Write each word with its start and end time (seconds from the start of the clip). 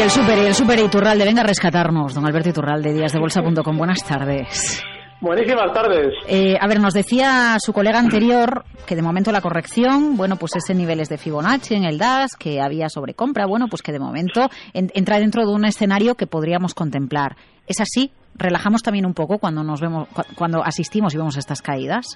Y 0.00 0.02
el 0.02 0.08
super 0.10 0.38
y 0.38 0.46
el 0.46 0.54
super 0.54 0.78
Iturralde, 0.78 1.26
venga 1.26 1.42
a 1.42 1.46
rescatarnos, 1.46 2.14
don 2.14 2.24
Alberto 2.24 2.48
Iturralde, 2.48 2.94
díasdebolsa.com. 2.94 3.76
Buenas 3.76 4.02
tardes. 4.02 4.82
Buenísimas 5.20 5.74
tardes. 5.74 6.14
Eh, 6.26 6.56
a 6.58 6.66
ver, 6.66 6.80
nos 6.80 6.94
decía 6.94 7.56
su 7.58 7.74
colega 7.74 7.98
anterior 7.98 8.64
que 8.86 8.96
de 8.96 9.02
momento 9.02 9.30
la 9.30 9.42
corrección, 9.42 10.16
bueno, 10.16 10.36
pues 10.36 10.56
ese 10.56 10.74
niveles 10.74 11.10
de 11.10 11.18
Fibonacci 11.18 11.74
en 11.74 11.84
el 11.84 11.98
DAS, 11.98 12.34
que 12.38 12.62
había 12.62 12.88
sobrecompra, 12.88 13.44
bueno, 13.44 13.66
pues 13.68 13.82
que 13.82 13.92
de 13.92 13.98
momento 14.00 14.48
en- 14.72 14.90
entra 14.94 15.18
dentro 15.18 15.44
de 15.44 15.52
un 15.52 15.66
escenario 15.66 16.14
que 16.14 16.26
podríamos 16.26 16.72
contemplar. 16.72 17.36
¿Es 17.66 17.80
así? 17.82 18.10
¿Relajamos 18.34 18.82
también 18.82 19.04
un 19.04 19.12
poco 19.12 19.36
cuando 19.38 19.62
nos 19.62 19.82
vemos, 19.82 20.08
cu- 20.08 20.22
cuando 20.34 20.64
asistimos 20.64 21.12
y 21.12 21.18
vemos 21.18 21.36
estas 21.36 21.60
caídas? 21.60 22.06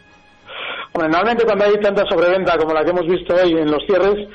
Bueno, 0.94 1.08
normalmente 1.10 1.44
cuando 1.44 1.64
hay 1.66 1.74
tanta 1.82 2.05
sobreventa 2.08 2.56
como 2.56 2.72
la 2.72 2.82
que 2.84 2.90
hemos 2.92 3.06
visto 3.06 3.34
hoy 3.34 3.50
en 3.52 3.70
los 3.70 3.82
cierres, 3.84 4.28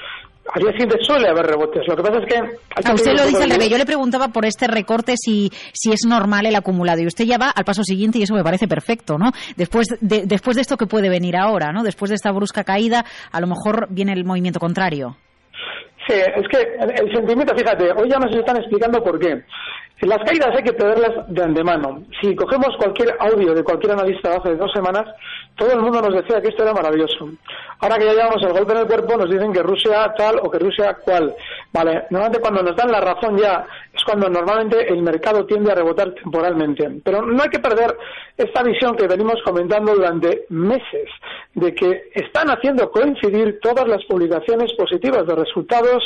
al 0.53 0.61
día 0.61 0.72
siguiente 0.72 0.97
suele 1.02 1.30
haber 1.30 1.45
rebotes. 1.45 1.88
Lo 1.88 1.95
que 1.95 2.02
pasa 2.02 2.19
es 2.19 2.25
que... 2.28 2.89
A 2.89 2.94
usted 2.94 3.14
lo 3.14 3.25
dice 3.25 3.44
al 3.44 3.50
revés. 3.50 3.69
Yo 3.69 3.78
le 3.78 3.86
preguntaba 3.86 4.30
por 4.30 4.45
este 4.45 4.67
recorte 4.67 5.16
si, 5.17 5.52
si 5.73 5.92
es 5.92 6.02
normal 6.08 6.45
el 6.45 6.55
acumulado. 6.55 7.02
Y 7.02 7.08
usted 7.08 7.25
ya 7.25 7.38
va 7.38 7.50
al 7.50 7.66
paso 7.66 7.83
siguiente 7.83 8.17
y 8.17 8.23
eso 8.23 8.33
me 8.33 8.44
parece 8.44 8.67
perfecto, 8.67 9.17
¿no? 9.17 9.31
Después 9.58 9.88
de, 10.02 10.23
después 10.25 10.55
de 10.55 10.61
esto 10.61 10.77
que 10.77 10.88
puede 10.88 11.09
venir 11.09 11.36
ahora, 11.36 11.72
¿no? 11.72 11.83
Después 11.83 12.09
de 12.09 12.16
esta 12.16 12.31
brusca 12.31 12.64
caída, 12.64 13.05
a 13.31 13.39
lo 13.39 13.47
mejor 13.47 13.88
viene 13.89 14.14
el 14.14 14.25
movimiento 14.25 14.59
contrario. 14.59 15.17
Sí, 16.09 16.15
es 16.15 16.47
que 16.47 16.57
el, 16.79 16.89
el 16.89 17.13
sentimiento, 17.13 17.55
fíjate, 17.55 17.91
hoy 17.91 18.09
ya 18.09 18.17
nos 18.17 18.35
están 18.35 18.57
explicando 18.57 19.03
por 19.03 19.19
qué. 19.19 19.43
Las 20.02 20.19
caídas 20.19 20.55
hay 20.55 20.63
que 20.63 20.73
preverlas 20.73 21.27
de 21.27 21.43
antemano. 21.43 22.03
Si 22.21 22.33
cogemos 22.33 22.69
cualquier 22.77 23.15
audio 23.19 23.53
de 23.53 23.63
cualquier 23.63 23.91
analista 23.91 24.30
de 24.30 24.35
hace 24.37 24.55
dos 24.55 24.71
semanas, 24.71 25.05
todo 25.57 25.73
el 25.73 25.81
mundo 25.81 26.02
nos 26.02 26.13
decía 26.13 26.41
que 26.41 26.47
esto 26.47 26.63
era 26.63 26.73
maravilloso. 26.73 27.30
Ahora 27.81 27.97
que 27.97 28.05
ya 28.05 28.13
llevamos 28.13 28.41
el 28.41 28.53
golpe 28.53 28.71
en 28.71 28.80
el 28.80 28.87
cuerpo, 28.87 29.17
nos 29.17 29.30
dicen 29.30 29.52
que 29.52 29.61
Rusia 29.61 30.13
tal 30.17 30.39
o 30.41 30.49
que 30.49 30.57
Rusia 30.57 30.97
cual. 31.03 31.35
Vale, 31.73 32.05
normalmente 32.09 32.39
cuando 32.39 32.63
nos 32.63 32.77
dan 32.77 32.91
la 32.91 33.02
razón 33.02 33.37
ya 33.37 33.65
es 33.93 34.02
cuando 34.05 34.30
normalmente 34.30 34.87
el 34.87 35.02
mercado 35.02 35.45
tiende 35.45 35.73
a 35.73 35.75
rebotar 35.75 36.13
temporalmente. 36.13 36.89
Pero 37.03 37.21
no 37.21 37.43
hay 37.43 37.49
que 37.49 37.59
perder 37.59 37.97
esta 38.37 38.63
visión 38.63 38.95
que 38.95 39.05
venimos 39.05 39.35
comentando 39.43 39.93
durante 39.93 40.45
meses, 40.47 41.09
de 41.55 41.75
que 41.75 42.03
están 42.14 42.49
haciendo 42.49 42.89
coincidir 42.89 43.59
todas 43.61 43.86
las 43.86 44.05
publicaciones 44.05 44.71
positivas 44.77 45.27
de 45.27 45.36
resultados, 45.36 45.98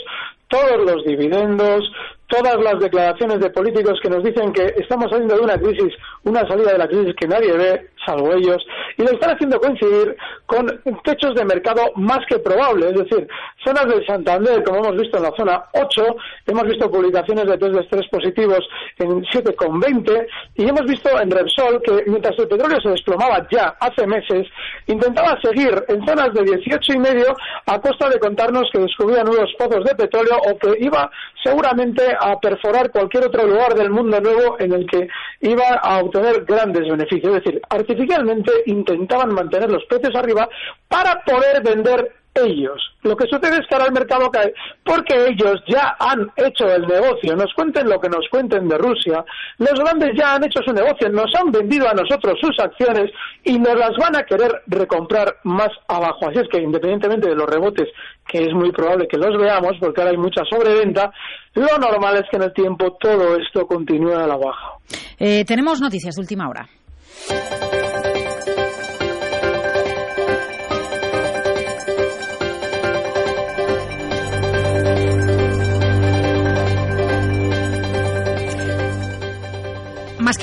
todos 0.48 0.86
los 0.86 1.04
dividendos, 1.06 1.92
todas 2.28 2.58
las 2.64 2.80
declaraciones 2.80 3.40
de 3.40 3.50
políticos 3.50 4.00
que 4.02 4.10
nos 4.10 4.24
dicen 4.24 4.54
que 4.54 4.74
estamos 4.78 5.10
saliendo 5.10 5.36
de 5.36 5.42
una 5.42 5.58
crisis, 5.58 5.94
una 6.24 6.48
salida 6.48 6.72
de 6.72 6.78
la 6.78 6.88
crisis 6.88 7.16
que 7.16 7.28
nadie 7.28 7.54
ve, 7.54 7.90
salvo 8.06 8.34
ellos, 8.34 8.66
y 8.98 9.04
lo 9.04 9.12
están 9.12 9.32
haciendo 9.32 9.60
coincidir 9.60 10.16
con 10.46 10.68
techos 11.04 11.36
de 11.36 11.46
mercado 11.46 11.82
más 11.96 12.20
que 12.28 12.40
probable, 12.40 12.90
es 12.90 12.96
decir, 12.96 13.28
zonas 13.64 13.88
del 13.88 14.06
Santander, 14.06 14.64
como 14.64 14.80
hemos 14.80 15.02
visto 15.02 15.18
en 15.18 15.24
la 15.24 15.32
zona 15.36 15.64
8, 15.74 16.16
hemos 16.48 16.64
visto 16.64 16.92
publicaciones 16.92 17.46
de 17.46 17.58
test 17.58 17.74
de 17.74 17.82
estrés 17.82 18.08
positivos 18.10 18.60
en 19.00 19.24
7,20, 19.24 20.28
y 20.56 20.68
hemos 20.68 20.86
visto 20.86 21.10
en 21.20 21.32
Repsol 21.32 21.82
que 21.82 22.04
mientras 22.08 22.38
el 22.38 22.48
petróleo 22.48 22.82
se 22.82 22.90
desplomaba 22.90 23.48
ya 23.52 23.76
hace 23.80 24.06
meses, 24.06 24.48
intentaba 24.88 25.40
seguir 25.42 25.84
en 25.88 26.06
zonas 26.06 26.34
de 26.34 26.44
18 26.44 26.94
y 26.94 27.00
medio 27.00 27.36
a 27.66 27.80
costa 27.80 28.10
de 28.10 28.20
contarnos 28.20 28.70
que 28.72 28.80
descubría 28.80 29.24
nuevos 29.24 29.54
pozos 29.58 29.84
de 29.84 29.96
petróleo 29.96 30.38
o 30.46 30.58
que 30.58 30.76
iba 30.80 31.10
seguramente 31.44 32.04
a 32.20 32.40
perforar 32.40 32.92
cualquier 32.92 33.26
otro 33.26 33.46
lugar 33.46 33.74
del 33.74 33.90
mundo 33.90 34.20
nuevo 34.20 34.58
en 34.60 34.74
el 34.74 34.86
que 34.86 35.08
iba 35.42 35.76
a 35.82 36.00
obtener 36.00 36.46
grandes 36.46 36.88
beneficios. 36.90 37.36
Es 37.36 37.44
decir, 37.44 37.62
artificialmente 37.94 38.52
intentaban 38.66 39.34
mantener 39.34 39.70
los 39.70 39.86
precios 39.86 40.16
arriba 40.16 40.48
para 40.88 41.22
poder 41.24 41.64
vender 41.64 42.12
ellos. 42.36 42.82
Lo 43.04 43.16
que 43.16 43.28
sucede 43.28 43.60
es 43.60 43.68
que 43.68 43.76
ahora 43.76 43.86
el 43.86 43.94
mercado 43.94 44.32
cae 44.32 44.54
porque 44.84 45.14
ellos 45.28 45.62
ya 45.68 45.96
han 46.00 46.32
hecho 46.36 46.66
el 46.66 46.88
negocio. 46.88 47.36
Nos 47.36 47.54
cuenten 47.54 47.88
lo 47.88 48.00
que 48.00 48.10
nos 48.10 48.28
cuenten 48.30 48.68
de 48.68 48.78
Rusia. 48.78 49.24
Los 49.60 49.80
grandes 49.80 50.12
ya 50.18 50.34
han 50.34 50.44
hecho 50.44 50.62
su 50.66 50.74
negocio, 50.74 51.10
nos 51.10 51.32
han 51.36 51.52
vendido 51.52 51.88
a 51.88 51.94
nosotros 51.94 52.40
sus 52.42 52.58
acciones 52.60 53.12
y 53.44 53.60
nos 53.60 53.78
las 53.78 53.92
van 53.98 54.16
a 54.16 54.24
querer 54.24 54.52
recomprar 54.66 55.38
más 55.44 55.70
abajo. 55.88 56.30
Así 56.30 56.40
es 56.40 56.48
que 56.52 56.60
independientemente 56.62 57.30
de 57.30 57.36
los 57.36 57.48
rebotes, 57.48 57.90
que 58.28 58.40
es 58.40 58.54
muy 58.54 58.72
probable 58.72 59.08
que 59.08 59.18
los 59.18 59.38
veamos 59.38 59.74
porque 59.80 60.02
ahora 60.02 60.12
hay 60.12 60.18
mucha 60.18 60.44
sobreventa, 60.50 61.12
lo 61.54 61.78
normal 61.78 62.16
es 62.16 62.24
que 62.32 62.38
en 62.38 62.44
el 62.44 62.54
tiempo 62.54 62.98
todo 63.00 63.36
esto 63.38 63.68
continúe 63.68 64.16
a 64.16 64.26
la 64.26 64.38
baja. 64.38 64.78
Eh, 65.20 65.46
tenemos 65.46 65.80
noticias 65.82 66.16
de 66.16 66.22
última 66.22 66.50
hora. 66.50 66.68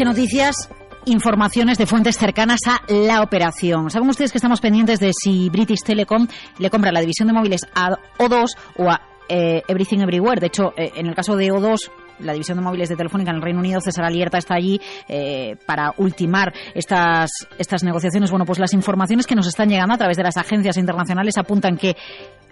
Noticias, 0.04 0.68
informaciones 1.06 1.78
de 1.78 1.86
fuentes 1.86 2.16
cercanas 2.16 2.60
a 2.66 2.80
la 2.88 3.22
operación. 3.22 3.90
Saben 3.90 4.08
ustedes 4.08 4.32
que 4.32 4.38
estamos 4.38 4.60
pendientes 4.60 5.00
de 5.00 5.12
si 5.12 5.48
British 5.50 5.82
Telecom 5.82 6.26
le 6.58 6.70
compra 6.70 6.92
la 6.92 7.00
división 7.00 7.28
de 7.28 7.34
móviles 7.34 7.62
a 7.74 7.90
O2 8.18 8.50
o 8.76 8.90
a 8.90 9.00
eh, 9.28 9.62
Everything 9.68 10.00
Everywhere. 10.00 10.40
De 10.40 10.48
hecho, 10.48 10.72
eh, 10.76 10.92
en 10.96 11.06
el 11.06 11.14
caso 11.14 11.36
de 11.36 11.48
O2, 11.48 11.90
la 12.18 12.32
división 12.32 12.58
de 12.58 12.64
móviles 12.64 12.88
de 12.88 12.96
Telefónica 12.96 13.30
en 13.30 13.36
el 13.36 13.42
Reino 13.42 13.60
Unido, 13.60 13.80
César 13.80 14.04
Alierta 14.04 14.38
está 14.38 14.54
allí 14.56 14.80
eh, 15.08 15.56
para 15.66 15.94
ultimar 15.96 16.52
estas, 16.74 17.30
estas 17.56 17.82
negociaciones. 17.82 18.30
Bueno, 18.30 18.44
pues 18.44 18.58
las 18.58 18.74
informaciones 18.74 19.26
que 19.26 19.34
nos 19.34 19.46
están 19.46 19.68
llegando 19.68 19.94
a 19.94 19.98
través 19.98 20.16
de 20.16 20.24
las 20.24 20.36
agencias 20.36 20.76
internacionales 20.76 21.38
apuntan 21.38 21.76
que 21.76 21.96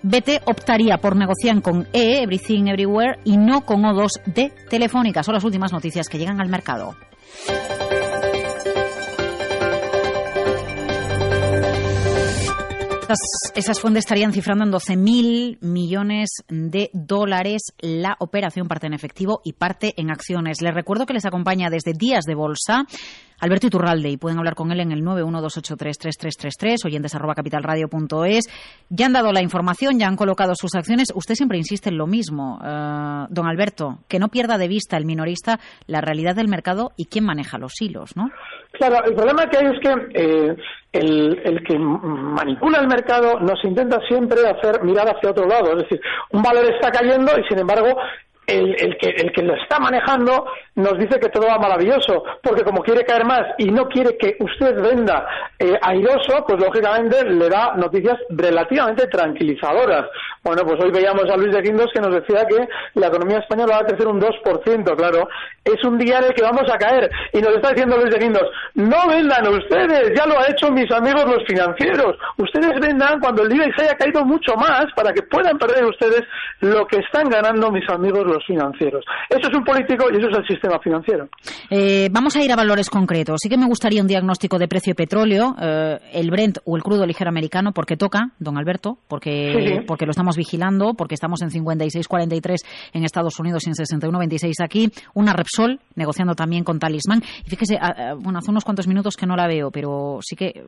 BT 0.03 0.42
optaría 0.47 0.98
por 0.98 1.16
negociar 1.16 1.60
con 1.60 1.88
EE, 1.92 2.22
Everything 2.22 2.69
Everywhere, 2.69 3.19
y 3.25 3.36
no 3.36 3.62
con 3.62 3.82
O2 3.82 4.22
de 4.26 4.53
Telefónica. 4.70 5.22
Son 5.22 5.34
las 5.34 5.44
últimas 5.44 5.72
noticias 5.72 6.09
que 6.09 6.19
llegan 6.19 6.41
al 6.41 6.48
mercado. 6.48 6.94
Thank 7.31 7.72
you. 7.72 7.78
Esas, 13.08 13.52
esas 13.54 13.80
fuentes 13.80 14.04
estarían 14.04 14.34
cifrando 14.34 14.64
en 14.64 14.70
12.000 14.70 15.62
millones 15.62 16.28
de 16.48 16.91
dólares 16.92 17.72
la 17.78 18.16
operación, 18.19 18.69
parte 18.69 18.86
en 18.86 18.92
efectivo 18.92 19.41
y 19.44 19.54
parte 19.54 19.94
en 19.96 20.10
acciones. 20.10 20.60
Les 20.60 20.74
recuerdo 20.74 21.06
que 21.06 21.15
les 21.15 21.24
acompaña 21.24 21.71
desde 21.71 21.94
Días 21.94 22.24
de 22.27 22.34
Bolsa 22.34 22.86
Alberto 23.41 23.68
Iturralde 23.68 24.10
y 24.10 24.16
pueden 24.16 24.38
hablar 24.38 24.54
con 24.54 24.72
él 24.72 24.80
en 24.80 24.92
el 24.92 25.03
912833333, 25.03 26.84
oyentes 26.84 27.15
arroba 27.15 27.34
capitalradio.es. 27.34 28.48
Ya 28.88 29.06
han 29.06 29.12
dado 29.12 29.33
la 29.33 29.42
información, 29.42 29.98
ya 29.98 30.09
han 30.09 30.16
colocado 30.16 30.54
sus 30.56 30.74
acciones. 30.74 31.12
Usted 31.15 31.34
siempre 31.34 31.59
insiste 31.59 31.88
en 31.91 31.98
lo 31.98 32.06
mismo, 32.06 32.59
eh, 32.65 33.27
don 33.30 33.47
Alberto, 33.47 34.00
que 34.09 34.18
no 34.18 34.28
pierda 34.28 34.59
de 34.59 34.68
vista 34.68 34.97
el 34.97 35.04
minorista 35.04 35.60
la 35.86 36.00
realidad 36.00 36.34
del 36.34 36.48
mercado 36.48 36.92
y 36.97 37.06
quién 37.06 37.24
maneja 37.24 37.59
los 37.59 37.80
hilos, 37.80 38.16
¿no? 38.16 38.28
Claro, 38.78 39.04
el 39.04 39.15
problema 39.15 39.51
que 39.51 39.59
hay 39.59 39.66
es 39.66 39.80
que 39.80 39.91
eh, 40.15 40.57
el, 40.92 41.41
el 41.45 41.65
que 41.65 41.77
manipula 41.77 42.78
el 42.78 42.86
mercado 42.86 43.41
nos 43.41 43.63
intenta 43.65 44.01
siempre 44.07 44.39
hacer 44.48 44.84
mirar 44.84 45.09
hacia 45.09 45.30
otro 45.30 45.47
lado. 45.47 45.72
Es 45.72 45.83
decir, 45.83 46.01
un 46.30 46.42
valor 46.42 46.65
está 46.66 46.92
cayendo 46.92 47.33
y 47.39 47.45
sin 47.48 47.59
embargo 47.59 47.98
el, 48.48 48.97
que, 48.97 49.10
el 49.10 49.33
que 49.33 49.42
lo 49.42 49.54
está 49.54 49.78
manejando 49.78 50.47
nos 50.74 50.98
dice 50.98 51.21
que 51.21 51.28
todo 51.28 51.47
va 51.47 51.59
maravilloso, 51.59 52.24
porque 52.42 52.62
como 52.62 52.83
quiere 52.83 53.04
caer 53.04 53.24
más 53.24 53.42
y 53.59 53.66
no 53.66 53.89
quiere 53.89 54.16
que 54.16 54.36
usted 54.41 54.80
venda 54.80 55.27
eh, 55.59 55.78
airoso, 55.83 56.45
pues 56.47 56.59
lógicamente 56.59 57.24
le 57.24 57.48
da 57.48 57.74
noticias 57.77 58.16
relativamente 58.30 59.06
tranquilizadoras. 59.09 60.06
Bueno, 60.42 60.62
pues 60.65 60.83
hoy 60.83 60.91
veíamos 60.91 61.24
a 61.30 61.36
Luis 61.36 61.53
de 61.53 61.60
Guindos 61.60 61.91
que 61.92 62.00
nos 62.00 62.15
decía 62.15 62.47
que 62.47 62.68
la 62.95 63.09
economía 63.09 63.39
española 63.39 63.74
va 63.74 63.80
a 63.80 63.86
crecer 63.86 64.06
un 64.06 64.21
2%, 64.21 64.97
claro. 64.97 65.28
Es 65.65 65.84
un 65.84 65.98
día 65.98 66.18
en 66.18 66.24
el 66.24 66.34
que 66.34 66.42
vamos 66.42 66.71
a 66.72 66.78
caer. 66.78 67.10
Y 67.33 67.41
nos 67.41 67.54
está 67.54 67.71
diciendo 67.71 67.98
Luis 67.98 68.15
de 68.15 68.18
Guindos, 68.18 68.48
no 68.74 69.09
vendan 69.09 69.47
ustedes, 69.48 70.15
ya 70.16 70.27
lo 70.27 70.39
ha 70.39 70.48
hecho 70.48 70.71
mis 70.71 70.91
amigos 70.91 71.24
los 71.27 71.45
financieros. 71.47 72.16
Ustedes 72.39 72.80
vendan 72.80 73.21
cuando 73.21 73.42
el 73.42 73.53
IBEX 73.53 73.78
haya 73.80 73.97
caído 73.97 74.24
mucho 74.24 74.54
más 74.54 74.86
para 74.97 75.12
que 75.12 75.22
puedan 75.22 75.59
perder 75.59 75.84
ustedes 75.84 76.22
lo 76.60 76.86
que 76.86 76.98
están 76.98 77.28
ganando 77.28 77.71
mis 77.71 77.89
amigos 77.91 78.24
los 78.27 78.37
financieros. 78.46 79.04
Eso 79.28 79.48
es 79.50 79.56
un 79.56 79.64
político 79.64 80.06
y 80.12 80.16
eso 80.16 80.28
es 80.28 80.38
el 80.38 80.46
sistema 80.46 80.78
financiero. 80.80 81.28
Eh, 81.70 82.08
vamos 82.10 82.36
a 82.36 82.42
ir 82.42 82.52
a 82.52 82.56
valores 82.56 82.90
concretos. 82.90 83.40
Sí 83.42 83.48
que 83.48 83.58
me 83.58 83.66
gustaría 83.66 84.02
un 84.02 84.08
diagnóstico 84.08 84.58
de 84.58 84.68
precio 84.68 84.92
de 84.92 84.94
petróleo, 84.94 85.54
eh, 85.60 85.98
el 86.12 86.30
Brent 86.30 86.58
o 86.64 86.76
el 86.76 86.82
crudo 86.82 87.06
ligero 87.06 87.30
americano, 87.30 87.72
porque 87.72 87.96
toca, 87.96 88.30
don 88.38 88.58
Alberto, 88.58 88.98
porque, 89.08 89.82
porque 89.86 90.06
lo 90.06 90.10
estamos 90.10 90.36
vigilando, 90.36 90.94
porque 90.94 91.14
estamos 91.14 91.42
en 91.42 91.50
56.43 91.50 92.56
en 92.92 93.04
Estados 93.04 93.38
Unidos 93.38 93.66
y 93.66 93.70
en 93.70 93.74
61.26 93.74 94.64
aquí. 94.64 94.90
Una 95.14 95.32
Repsol 95.32 95.80
negociando 95.94 96.34
también 96.34 96.64
con 96.64 96.78
Talisman. 96.78 97.22
Y 97.44 97.50
fíjese, 97.50 97.78
bueno, 98.20 98.38
hace 98.38 98.50
unos 98.50 98.64
cuantos 98.64 98.86
minutos 98.86 99.16
que 99.16 99.26
no 99.26 99.36
la 99.36 99.46
veo, 99.46 99.70
pero 99.70 100.18
sí 100.22 100.36
que 100.36 100.46
eh, 100.46 100.64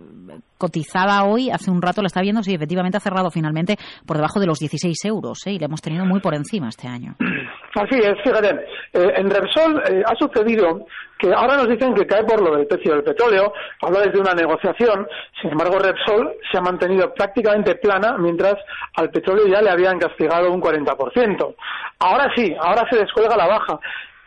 cotizaba 0.58 1.25
hoy, 1.25 1.50
hace 1.50 1.70
un 1.70 1.82
rato 1.82 2.02
la 2.02 2.06
está 2.06 2.20
viendo, 2.20 2.43
sí, 2.43 2.55
efectivamente 2.55 2.99
ha 2.99 3.00
cerrado 3.00 3.31
finalmente 3.31 3.76
por 4.06 4.17
debajo 4.17 4.40
de 4.40 4.46
los 4.46 4.58
16 4.58 4.96
euros, 5.05 5.46
¿eh? 5.46 5.52
y 5.52 5.58
le 5.58 5.67
hemos 5.67 5.81
tenido 5.81 6.05
muy 6.05 6.20
por 6.20 6.34
encima 6.34 6.69
este 6.69 6.88
año. 6.88 7.17
Así 7.75 7.99
es, 7.99 8.20
fíjate, 8.25 8.67
eh, 8.94 9.12
en 9.17 9.31
Repsol 9.31 9.81
eh, 9.87 10.02
ha 10.05 10.17
sucedido 10.17 10.87
que 11.17 11.32
ahora 11.32 11.56
nos 11.56 11.69
dicen 11.69 11.94
que 11.94 12.06
cae 12.06 12.25
por 12.25 12.40
lo 12.40 12.56
del 12.56 12.67
precio 12.67 12.94
del 12.94 13.05
petróleo, 13.05 13.52
habla 13.82 14.00
desde 14.00 14.19
una 14.19 14.34
negociación, 14.34 15.06
sin 15.40 15.52
embargo 15.52 15.78
Repsol 15.78 16.32
se 16.50 16.58
ha 16.58 16.62
mantenido 16.62 17.14
prácticamente 17.14 17.76
plana 17.76 18.17
mientras 18.19 18.56
al 18.96 19.11
petróleo 19.11 19.46
ya 19.46 19.62
le 19.62 19.70
habían 19.70 20.00
castigado 20.00 20.50
un 20.50 20.61
40%. 20.61 21.55
Ahora 22.00 22.32
sí, 22.34 22.56
ahora 22.61 22.88
se 22.90 22.99
descuelga 22.99 23.37
la 23.37 23.46
baja. 23.46 23.78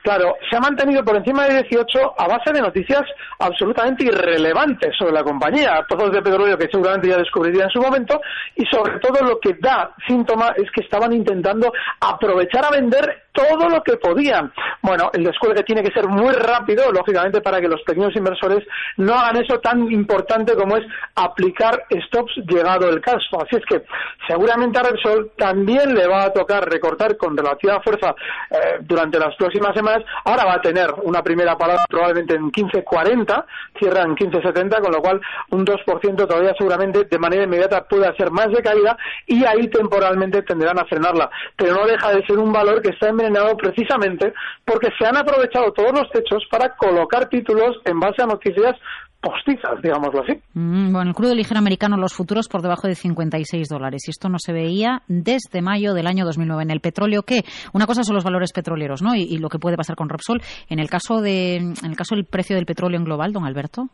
Claro, 0.03 0.35
se 0.49 0.57
ha 0.57 0.59
mantenido 0.59 1.03
por 1.03 1.15
encima 1.15 1.45
de 1.45 1.63
18 1.63 2.15
a 2.17 2.27
base 2.27 2.51
de 2.51 2.61
noticias 2.61 3.03
absolutamente 3.39 4.03
irrelevantes 4.03 4.93
sobre 4.97 5.13
la 5.13 5.23
compañía, 5.23 5.85
pozos 5.87 6.11
de 6.11 6.21
petróleo 6.21 6.57
que 6.57 6.67
seguramente 6.69 7.07
ya 7.07 7.17
descubriría 7.17 7.63
en 7.63 7.69
su 7.69 7.81
momento, 7.81 8.19
y 8.55 8.65
sobre 8.65 8.99
todo 8.99 9.25
lo 9.25 9.39
que 9.39 9.53
da 9.61 9.95
síntoma 10.05 10.53
es 10.57 10.69
que 10.71 10.81
estaban 10.81 11.13
intentando 11.13 11.71
aprovechar 12.01 12.65
a 12.65 12.71
vender 12.71 13.22
todo 13.33 13.69
lo 13.69 13.83
que 13.83 13.97
podían. 13.97 14.51
Bueno, 14.81 15.09
el 15.13 15.23
descuelgue 15.23 15.63
tiene 15.63 15.83
que 15.83 15.91
ser 15.91 16.07
muy 16.07 16.33
rápido, 16.33 16.91
lógicamente, 16.91 17.41
para 17.41 17.59
que 17.59 17.67
los 17.67 17.81
pequeños 17.81 18.15
inversores 18.15 18.65
no 18.97 19.13
hagan 19.13 19.43
eso 19.43 19.59
tan 19.59 19.91
importante 19.91 20.55
como 20.55 20.77
es 20.77 20.85
aplicar 21.15 21.83
stops 22.07 22.33
llegado 22.47 22.89
el 22.89 23.01
caso. 23.01 23.41
Así 23.41 23.57
es 23.57 23.65
que 23.65 23.83
seguramente 24.27 24.79
a 24.79 24.83
Repsol 24.83 25.31
también 25.37 25.93
le 25.93 26.07
va 26.07 26.25
a 26.25 26.33
tocar 26.33 26.69
recortar 26.69 27.17
con 27.17 27.35
relativa 27.35 27.81
fuerza 27.81 28.15
eh, 28.49 28.77
durante 28.81 29.19
las 29.19 29.35
próximas 29.35 29.73
semanas 29.73 30.03
Ahora 30.25 30.45
va 30.45 30.53
a 30.55 30.61
tener 30.61 30.93
una 31.03 31.21
primera 31.21 31.57
parada 31.57 31.85
probablemente 31.89 32.35
en 32.35 32.51
15.40, 32.51 33.45
cierra 33.77 34.03
en 34.03 34.15
15.70, 34.15 34.81
con 34.81 34.91
lo 34.91 35.01
cual 35.01 35.21
un 35.51 35.65
2% 35.65 36.27
todavía 36.27 36.53
seguramente 36.57 37.03
de 37.03 37.19
manera 37.19 37.43
inmediata 37.43 37.83
puede 37.83 38.07
hacer 38.07 38.31
más 38.31 38.47
de 38.49 38.61
caída 38.61 38.97
y 39.27 39.43
ahí 39.45 39.67
temporalmente 39.67 40.41
tendrán 40.43 40.79
a 40.79 40.85
frenarla. 40.85 41.29
Pero 41.55 41.75
no 41.75 41.85
deja 41.85 42.11
de 42.11 42.25
ser 42.25 42.37
un 42.37 42.53
valor 42.53 42.81
que 42.81 42.89
está 42.89 43.09
precisamente 43.57 44.33
porque 44.65 44.89
se 44.97 45.05
han 45.05 45.17
aprovechado 45.17 45.71
todos 45.71 45.91
los 45.93 46.09
techos 46.11 46.43
para 46.49 46.75
colocar 46.75 47.29
títulos 47.29 47.77
en 47.85 47.99
base 47.99 48.21
a 48.21 48.25
noticias 48.25 48.75
postizas, 49.23 49.81
digámoslo 49.81 50.21
así. 50.21 50.33
Mm, 50.53 50.91
bueno, 50.91 51.09
el 51.09 51.15
crudo 51.15 51.33
ligero 51.33 51.57
americano, 51.57 51.95
los 51.95 52.13
futuros 52.13 52.49
por 52.49 52.61
debajo 52.61 52.87
de 52.87 52.95
56 52.95 53.69
dólares. 53.69 54.03
Y 54.05 54.11
esto 54.11 54.27
no 54.27 54.37
se 54.37 54.51
veía 54.51 55.01
desde 55.07 55.61
mayo 55.61 55.93
del 55.93 56.07
año 56.07 56.25
2009. 56.25 56.63
En 56.63 56.71
el 56.71 56.81
petróleo, 56.81 57.23
¿qué? 57.23 57.45
Una 57.71 57.87
cosa 57.87 58.03
son 58.03 58.15
los 58.15 58.25
valores 58.25 58.51
petroleros, 58.51 59.01
¿no? 59.01 59.15
Y, 59.15 59.21
y, 59.21 59.37
lo 59.37 59.47
que 59.47 59.59
puede 59.59 59.77
pasar 59.77 59.95
con 59.95 60.09
Repsol. 60.09 60.41
En 60.67 60.79
el 60.79 60.89
caso 60.89 61.21
de, 61.21 61.55
en 61.55 61.89
el 61.89 61.95
caso 61.95 62.15
del 62.15 62.25
precio 62.25 62.57
del 62.57 62.65
petróleo 62.65 62.99
en 62.99 63.05
global, 63.05 63.31
don 63.31 63.45
Alberto. 63.45 63.87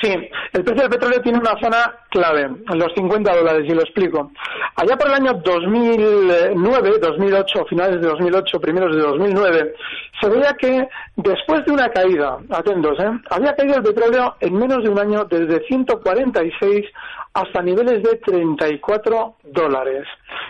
Sí, 0.00 0.08
el 0.10 0.64
precio 0.64 0.82
del 0.82 0.90
petróleo 0.90 1.22
tiene 1.22 1.38
una 1.38 1.56
zona 1.60 1.94
clave, 2.10 2.50
los 2.74 2.92
50 2.94 3.36
dólares, 3.36 3.64
y 3.68 3.74
lo 3.74 3.82
explico. 3.82 4.32
Allá 4.74 4.96
por 4.96 5.06
el 5.08 5.14
año 5.14 5.34
2009, 5.34 6.98
2008, 7.00 7.64
finales 7.66 8.00
de 8.00 8.08
2008, 8.08 8.60
primeros 8.60 8.96
de 8.96 9.02
2009, 9.02 9.74
se 10.20 10.28
veía 10.28 10.54
que 10.58 10.88
después 11.16 11.64
de 11.64 11.72
una 11.72 11.88
caída, 11.90 12.38
atentos, 12.50 12.98
¿eh? 12.98 13.10
había 13.30 13.54
caído 13.54 13.76
el 13.76 13.82
petróleo 13.82 14.34
en 14.40 14.54
menos 14.54 14.82
de 14.82 14.90
un 14.90 14.98
año 14.98 15.24
desde 15.26 15.64
146 15.66 16.86
hasta 17.34 17.62
niveles 17.62 18.02
de 18.02 18.16
34 18.16 19.36
dólares. 19.44 20.06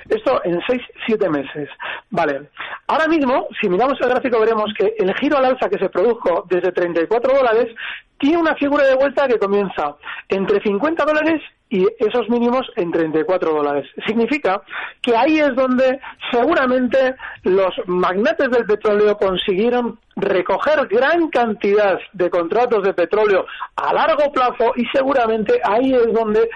Esto 0.08 0.40
en 0.44 0.60
6-7 0.60 1.28
meses. 1.30 1.68
Vale. 2.10 2.48
Ahora 2.88 3.06
mismo, 3.06 3.46
si 3.60 3.68
miramos 3.68 4.00
el 4.00 4.08
gráfico, 4.08 4.40
veremos 4.40 4.72
que 4.76 4.94
el 4.98 5.14
giro 5.14 5.38
al 5.38 5.44
alza 5.44 5.68
que 5.68 5.78
se 5.78 5.88
produjo 5.88 6.44
desde 6.48 6.72
34 6.72 7.34
dólares 7.34 7.74
tiene 8.18 8.38
una 8.38 8.54
figura 8.54 8.84
de 8.84 8.94
vuelta 8.94 9.26
que 9.26 9.38
comienza 9.38 9.96
entre 10.28 10.60
50 10.62 11.04
dólares 11.04 11.42
y 11.72 11.86
esos 11.98 12.28
mínimos 12.28 12.70
en 12.76 12.92
34 12.92 13.54
dólares. 13.54 13.88
Significa 14.06 14.60
que 15.00 15.16
ahí 15.16 15.38
es 15.38 15.56
donde 15.56 15.98
seguramente 16.30 17.16
los 17.44 17.74
magnates 17.86 18.50
del 18.50 18.66
petróleo 18.66 19.16
consiguieron 19.16 19.98
recoger 20.16 20.86
gran 20.88 21.28
cantidad 21.30 21.98
de 22.12 22.28
contratos 22.28 22.82
de 22.84 22.92
petróleo 22.92 23.46
a 23.76 23.94
largo 23.94 24.30
plazo 24.32 24.72
y 24.76 24.84
seguramente 24.92 25.60
ahí 25.64 25.94
es 25.94 26.12
donde 26.12 26.50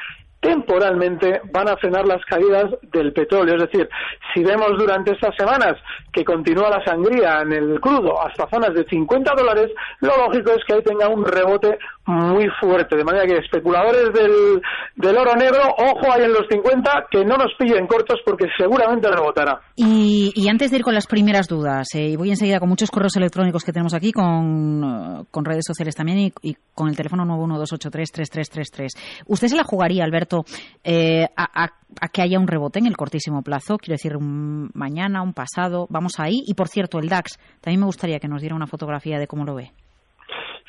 temporalmente 0.47 1.41
van 1.53 1.69
a 1.69 1.77
frenar 1.77 2.07
las 2.07 2.25
caídas 2.25 2.67
del 2.93 3.13
petróleo. 3.13 3.57
Es 3.57 3.63
decir, 3.63 3.89
si 4.33 4.45
vemos 4.45 4.71
durante 4.79 5.13
estas 5.13 5.35
semanas 5.37 5.75
que 6.13 6.25
continúa 6.25 6.71
la 6.71 6.85
sangría 6.85 7.41
en 7.43 7.53
el 7.53 7.81
crudo 7.81 8.25
hasta 8.25 8.49
zonas 8.49 8.73
de 8.73 8.85
50 8.85 9.33
dólares, 9.37 9.73
lo 10.01 10.17
lógico 10.17 10.53
es 10.53 10.65
que 10.65 10.75
ahí 10.75 10.83
tenga 10.83 11.09
un 11.09 11.25
rebote 11.25 11.79
muy 12.07 12.47
fuerte. 12.61 12.97
De 12.97 13.03
manera 13.03 13.27
que 13.27 13.39
especuladores 13.39 14.13
del, 14.13 15.17
oro 15.17 15.35
negro, 15.35 15.63
ojo 15.77 16.13
ahí 16.13 16.23
en 16.23 16.33
los 16.33 16.47
50, 16.49 17.07
que 17.11 17.25
no 17.25 17.37
nos 17.37 17.53
pillen 17.59 17.89
cortos 17.89 18.21
porque 18.25 18.47
seguramente 18.57 19.11
rebotará. 19.11 19.61
Y, 19.75 20.49
antes 20.49 20.71
de 20.71 20.77
ir 20.77 20.85
con 20.85 20.95
las 20.95 21.09
primeras 21.09 21.49
dudas, 21.49 21.89
eh, 21.95 22.11
y 22.11 22.17
voy 22.17 22.31
enseguida 22.31 22.61
con 22.61 22.69
muchos 22.69 22.93
correos 22.93 23.17
electrónicos 23.17 23.65
que 23.65 23.73
tenemos 23.73 23.95
aquí, 23.95 24.13
con, 24.13 25.27
con 25.33 25.45
redes 25.45 25.65
sociales 25.67 25.97
también 25.97 26.19
y, 26.19 26.33
y 26.43 26.57
con 26.73 26.89
el 26.89 26.97
teléfono 26.97 27.25
912833333. 27.25 29.25
¿Usted 29.27 29.49
se 29.49 29.57
la 29.57 29.65
jugaría, 29.65 30.05
Alberto, 30.05 30.36
eh, 30.85 31.27
a, 31.37 31.69
que 32.13 32.23
haya 32.23 32.39
un 32.39 32.49
rebote 32.49 32.79
en 32.79 32.87
el 32.87 32.97
cortísimo 32.97 33.43
plazo? 33.43 33.79
Quiero 33.79 33.95
decir, 33.95 34.17
un 34.17 34.71
mañana, 34.75 35.23
un 35.23 35.33
pasado, 35.33 35.87
vamos 35.89 36.19
ahí. 36.19 36.43
Y 36.47 36.55
por 36.55 36.69
cierto, 36.69 36.99
el 36.99 37.09
DAX, 37.09 37.39
también 37.61 37.81
me 37.81 37.87
gustaría 37.87 38.19
que 38.19 38.29
nos 38.29 38.41
diera 38.41 38.57
una 38.57 38.67
fotografía 38.67 39.19
de 39.19 39.27
cómo 39.27 39.45
lo 39.45 39.55
ve. 39.55 39.73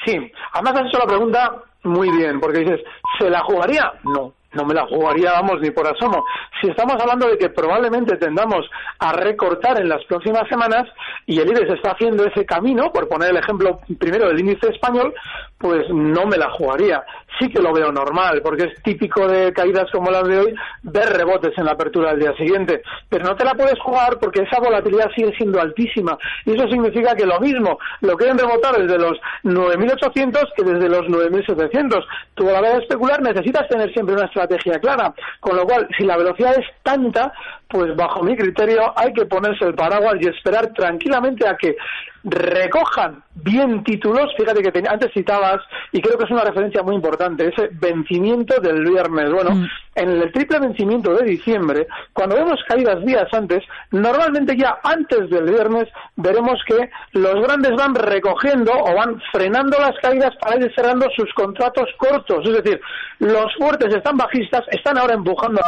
Sí, 0.05 0.15
además 0.53 0.81
has 0.81 0.87
hecho 0.87 0.99
la 0.99 1.07
pregunta 1.07 1.63
muy 1.83 2.09
bien, 2.15 2.39
porque 2.39 2.59
dices, 2.59 2.79
¿se 3.19 3.29
la 3.29 3.41
jugaría? 3.41 3.91
No, 4.03 4.33
no 4.53 4.65
me 4.65 4.73
la 4.73 4.85
jugaría, 4.87 5.31
vamos, 5.33 5.59
ni 5.61 5.71
por 5.71 5.87
asomo. 5.87 6.23
Si 6.61 6.69
estamos 6.69 6.95
hablando 6.99 7.27
de 7.27 7.37
que 7.37 7.49
probablemente 7.49 8.17
tendamos 8.17 8.65
a 8.99 9.13
recortar 9.13 9.79
en 9.81 9.89
las 9.89 10.03
próximas 10.05 10.47
semanas 10.49 10.85
y 11.25 11.39
el 11.39 11.49
IBEX 11.49 11.73
está 11.73 11.91
haciendo 11.91 12.25
ese 12.25 12.45
camino, 12.45 12.91
por 12.91 13.07
poner 13.07 13.31
el 13.31 13.37
ejemplo 13.37 13.79
primero 13.99 14.27
del 14.27 14.39
índice 14.39 14.69
español, 14.69 15.13
pues 15.57 15.89
no 15.89 16.25
me 16.25 16.37
la 16.37 16.51
jugaría. 16.51 17.03
Sí 17.39 17.49
que 17.49 17.61
lo 17.61 17.73
veo 17.73 17.91
normal, 17.91 18.41
porque 18.43 18.65
es 18.65 18.83
típico 18.83 19.27
de 19.27 19.53
caídas 19.53 19.89
como 19.91 20.09
las 20.09 20.27
de 20.27 20.39
hoy 20.39 20.55
ver 20.83 21.09
rebotes 21.09 21.57
en 21.57 21.65
la 21.65 21.71
apertura 21.71 22.11
del 22.11 22.21
día 22.21 22.33
siguiente. 22.35 22.81
Pero 23.09 23.25
no 23.25 23.35
te 23.35 23.45
la 23.45 23.53
puedes 23.53 23.79
jugar 23.79 24.17
porque 24.19 24.41
esa 24.41 24.59
volatilidad 24.59 25.09
sigue 25.15 25.35
siendo 25.37 25.59
altísima. 25.59 26.17
Y 26.45 26.55
eso 26.55 26.67
significa 26.67 27.15
que 27.15 27.25
lo 27.25 27.39
mismo 27.39 27.77
lo 28.01 28.15
quieren 28.15 28.37
rebotar 28.37 28.77
desde 28.77 28.97
los 28.97 29.17
9.800 29.43 30.53
que 30.55 30.63
desde 30.63 30.89
los 30.89 31.01
9.700. 31.07 32.05
Tú 32.35 32.49
a 32.49 32.53
la 32.53 32.59
hora 32.59 32.73
de 32.73 32.79
especular 32.79 33.21
necesitas 33.21 33.67
tener 33.67 33.91
siempre 33.93 34.15
una 34.15 34.25
estrategia 34.25 34.79
clara. 34.79 35.13
Con 35.39 35.57
lo 35.57 35.65
cual, 35.65 35.87
si 35.97 36.05
la 36.05 36.17
velocidad 36.17 36.57
es 36.57 36.65
tanta, 36.83 37.31
pues 37.69 37.95
bajo 37.95 38.23
mi 38.23 38.35
criterio 38.35 38.93
hay 38.95 39.13
que 39.13 39.25
ponerse 39.25 39.65
el 39.65 39.75
paraguas 39.75 40.15
y 40.19 40.27
esperar 40.27 40.73
tranquilamente 40.73 41.47
a 41.47 41.57
que 41.57 41.75
recojan 42.23 43.23
bien 43.35 43.83
títulos. 43.83 44.33
Fíjate 44.37 44.61
que 44.61 44.87
antes 44.87 45.11
citabas, 45.13 45.59
y 45.91 46.01
creo 46.01 46.17
que 46.17 46.25
es 46.25 46.31
una 46.31 46.43
referencia 46.43 46.83
muy 46.83 46.95
importante, 46.95 47.47
ese 47.47 47.69
vencimiento 47.73 48.59
del 48.59 48.83
viernes. 48.83 49.31
Bueno, 49.31 49.51
mm. 49.51 49.67
En 49.97 50.09
el 50.09 50.31
triple 50.31 50.59
vencimiento 50.59 51.13
de 51.15 51.25
diciembre, 51.25 51.87
cuando 52.13 52.35
vemos 52.35 52.59
caídas 52.67 53.03
días 53.03 53.27
antes, 53.33 53.63
normalmente 53.91 54.55
ya 54.55 54.77
antes 54.83 55.29
del 55.29 55.45
viernes 55.45 55.89
veremos 56.15 56.59
que 56.67 56.89
los 57.13 57.41
grandes 57.41 57.71
van 57.75 57.95
recogiendo 57.95 58.71
o 58.71 58.95
van 58.95 59.19
frenando 59.31 59.77
las 59.79 59.97
caídas 60.01 60.35
para 60.39 60.57
ir 60.57 60.71
cerrando 60.75 61.07
sus 61.15 61.33
contratos 61.33 61.89
cortos. 61.97 62.45
Es 62.45 62.63
decir, 62.63 62.79
los 63.19 63.53
fuertes 63.55 63.93
están 63.93 64.17
bajistas, 64.17 64.61
están 64.71 64.97
ahora 64.97 65.15
empujando 65.15 65.61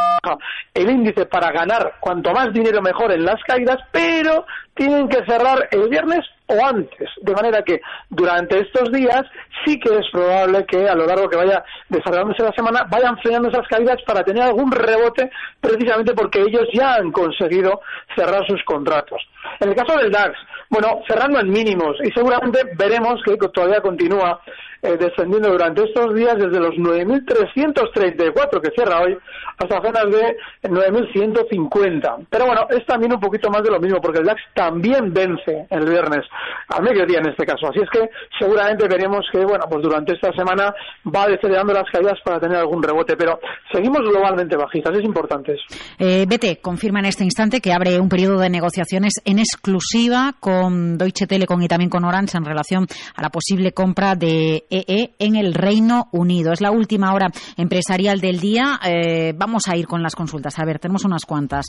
el 0.74 0.90
índice 0.90 1.26
para 1.26 1.50
ganar 1.50 1.94
cuanto 2.00 2.32
más 2.32 2.52
dinero 2.52 2.80
mejor 2.80 3.12
en 3.12 3.24
las 3.24 3.42
caídas, 3.44 3.78
pero 3.90 4.46
tienen 4.74 5.08
que 5.08 5.24
cerrar 5.26 5.68
el 5.72 5.88
viernes 5.88 6.20
o 6.50 6.66
antes, 6.66 7.08
de 7.22 7.32
manera 7.32 7.62
que 7.62 7.80
durante 8.08 8.58
estos 8.58 8.90
días 8.92 9.22
sí 9.64 9.78
que 9.78 9.96
es 9.96 10.10
probable 10.10 10.64
que 10.66 10.88
a 10.88 10.94
lo 10.94 11.06
largo 11.06 11.28
que 11.28 11.36
vaya 11.36 11.62
desarrollándose 11.88 12.42
la 12.42 12.52
semana 12.52 12.86
vayan 12.90 13.16
frenando 13.18 13.48
esas 13.48 13.66
caídas 13.68 14.02
para 14.06 14.24
tener 14.24 14.42
algún 14.42 14.70
rebote 14.70 15.30
precisamente 15.60 16.12
porque 16.14 16.40
ellos 16.40 16.66
ya 16.72 16.94
han 16.94 17.12
conseguido 17.12 17.80
cerrar 18.16 18.44
sus 18.46 18.62
contratos. 18.64 19.22
En 19.60 19.68
el 19.68 19.74
caso 19.74 19.96
del 19.98 20.10
DAX, 20.10 20.36
bueno, 20.68 21.02
cerrando 21.08 21.40
en 21.40 21.50
mínimos 21.50 21.96
y 22.02 22.10
seguramente 22.10 22.60
veremos 22.76 23.20
que 23.24 23.36
todavía 23.36 23.80
continúa 23.80 24.40
eh, 24.82 24.96
descendiendo 24.98 25.50
durante 25.50 25.84
estos 25.84 26.14
días 26.14 26.36
desde 26.36 26.58
los 26.58 26.74
9.334 26.74 28.60
que 28.60 28.70
cierra 28.70 29.02
hoy 29.02 29.16
hasta 29.58 29.80
zonas 29.82 30.04
de 30.10 30.36
9.150. 30.62 32.26
Pero 32.30 32.46
bueno, 32.46 32.66
es 32.70 32.84
también 32.86 33.12
un 33.12 33.20
poquito 33.20 33.50
más 33.50 33.62
de 33.62 33.70
lo 33.70 33.78
mismo 33.78 34.00
porque 34.00 34.20
el 34.20 34.26
DAX 34.26 34.40
también 34.54 35.12
vence 35.12 35.66
el 35.68 35.88
viernes, 35.88 36.24
al 36.68 36.82
mediodía 36.82 37.18
en 37.18 37.28
este 37.28 37.44
caso. 37.44 37.68
Así 37.68 37.80
es 37.80 37.90
que 37.90 38.08
seguramente 38.38 38.88
veremos 38.88 39.26
que, 39.30 39.44
bueno, 39.44 39.64
pues 39.68 39.82
durante 39.82 40.14
esta 40.14 40.32
semana 40.32 40.74
va 41.04 41.26
decelerando 41.28 41.72
las 41.72 41.90
caídas 41.90 42.18
para 42.24 42.40
tener 42.40 42.56
algún 42.56 42.82
rebote. 42.82 43.16
Pero 43.16 43.38
seguimos 43.70 44.00
globalmente 44.00 44.56
bajistas, 44.56 44.96
es 44.96 45.04
importante 45.04 45.52
eso. 45.52 45.64
Eh, 45.98 46.24
BT 46.26 46.62
confirma 46.62 47.00
en 47.00 47.06
este 47.06 47.24
instante 47.24 47.60
que 47.60 47.72
abre 47.72 48.00
un 48.00 48.08
periodo 48.08 48.38
de 48.38 48.48
negociaciones 48.48 49.14
en 49.24 49.38
exclusiva 49.38 50.34
con 50.40 50.96
Deutsche 50.96 51.26
Telekom 51.26 51.60
y 51.62 51.68
también 51.68 51.90
con 51.90 52.04
Orange 52.04 52.38
en 52.38 52.44
relación 52.44 52.86
a 53.14 53.22
la 53.22 53.28
posible 53.28 53.72
compra 53.72 54.14
de 54.14 54.64
EE 54.70 54.84
e 54.88 55.14
en 55.18 55.36
el 55.36 55.54
Reino 55.54 56.08
Unido. 56.12 56.52
Es 56.52 56.60
la 56.60 56.70
última 56.70 57.12
hora 57.12 57.30
empresarial 57.56 58.20
del 58.20 58.40
día. 58.40 58.78
Eh, 58.84 59.32
vamos 59.36 59.68
a 59.68 59.76
ir 59.76 59.86
con 59.86 60.02
las 60.02 60.14
consultas. 60.14 60.58
A 60.58 60.64
ver, 60.64 60.78
tenemos 60.78 61.04
unas 61.04 61.24
cuantas. 61.24 61.66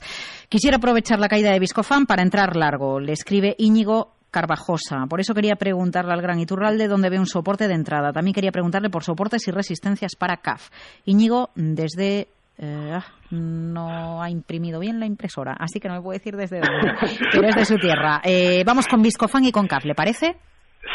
Quisiera 0.48 0.78
aprovechar 0.78 1.20
la 1.20 1.28
caída 1.28 1.52
de 1.52 1.60
Viscofan 1.60 2.06
para 2.06 2.22
entrar 2.24 2.56
largo. 2.56 3.00
Le 3.00 3.14
escribe 3.14 3.56
Íñigo 3.58 4.14
Carvajosa. 4.32 5.06
Por 5.10 5.20
eso 5.20 5.34
quería 5.34 5.56
preguntarle 5.56 6.14
al 6.14 6.22
gran 6.22 6.40
Iturralde 6.40 6.88
dónde 6.88 7.10
ve 7.10 7.20
un 7.20 7.26
soporte 7.26 7.68
de 7.68 7.74
entrada. 7.74 8.14
También 8.14 8.34
quería 8.34 8.52
preguntarle 8.52 8.90
por 8.90 9.04
soportes 9.04 9.48
y 9.48 9.52
resistencias 9.52 10.16
para 10.16 10.38
CAF. 10.38 10.70
Íñigo, 11.06 11.50
desde 11.56 12.30
eh, 12.58 12.92
ah, 12.94 13.06
no 13.32 14.22
ha 14.22 14.30
imprimido 14.30 14.80
bien 14.80 15.00
la 15.00 15.06
impresora, 15.06 15.56
así 15.60 15.80
que 15.80 15.88
no 15.88 15.96
me 15.96 16.02
puedo 16.02 16.18
decir 16.18 16.36
desde 16.36 16.60
dónde, 16.60 16.94
pero 17.32 17.48
es 17.50 17.56
de 17.56 17.66
su 17.66 17.76
tierra. 17.78 18.22
Eh, 18.24 18.64
vamos 18.66 18.88
con 18.88 19.02
Viscofan 19.02 19.46
y 19.46 19.52
con 19.52 19.68
CAF, 19.68 19.86
¿le 19.86 19.96
parece? 19.96 20.38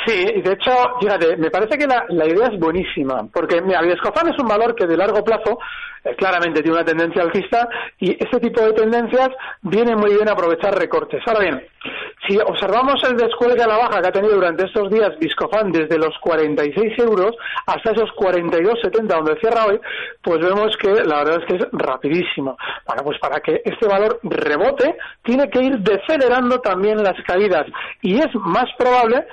Sí, 0.05 0.41
de 0.43 0.53
hecho, 0.53 0.73
fíjate, 1.01 1.37
me 1.37 1.51
parece 1.51 1.79
que 1.79 1.87
la, 1.87 2.27
idea 2.27 2.49
es 2.49 2.59
buenísima, 2.59 3.27
porque 3.33 3.61
mira, 3.61 3.81
el 3.81 3.93
Escofán 3.93 4.29
es 4.29 4.39
un 4.39 4.49
valor 4.49 4.75
que 4.75 4.87
de 4.87 4.97
largo 4.97 5.23
plazo 5.23 5.59
eh, 6.05 6.15
claramente 6.17 6.61
tiene 6.61 6.77
una 6.77 6.85
tendencia 6.85 7.23
alcista 7.23 7.69
y 7.99 8.13
ese 8.13 8.41
tipo 8.41 8.63
de 8.63 8.73
tendencias 8.73 9.31
viene 9.63 9.95
muy 9.95 10.15
bien 10.15 10.29
a 10.29 10.33
aprovechar 10.33 10.77
recortes. 10.77 11.23
Ahora 11.27 11.41
bien, 11.41 11.63
si 12.27 12.37
observamos 12.39 13.03
el 13.09 13.17
descuelgue 13.17 13.63
a 13.63 13.69
la 13.69 13.77
baja 13.77 14.01
que 14.01 14.09
ha 14.09 14.13
tenido 14.13 14.35
durante 14.35 14.67
estos 14.67 14.91
días 14.91 15.17
Viscofan 15.21 15.71
desde 15.71 15.99
los 15.99 16.19
46 16.21 16.99
euros 16.99 17.37
hasta 17.67 17.93
esos 17.93 18.11
42,70 18.11 19.07
donde 19.07 19.39
cierra 19.39 19.67
hoy, 19.67 19.81
pues 20.23 20.41
vemos 20.41 20.77
que 20.79 20.91
la 21.05 21.19
verdad 21.19 21.43
es 21.43 21.47
que 21.47 21.57
es 21.57 21.67
rapidísimo. 21.73 22.57
Bueno, 22.87 23.03
pues 23.05 23.19
para 23.21 23.39
que 23.41 23.63
este 23.65 23.87
valor 23.87 24.19
rebote, 24.25 24.97
tiene 25.23 25.49
que 25.49 25.63
ir 25.63 25.79
decelerando 25.79 26.61
también 26.61 27.03
las 27.03 27.21
caídas 27.25 27.67
y 28.03 28.19
es 28.19 28.35
más 28.35 28.67
probable 28.77 29.25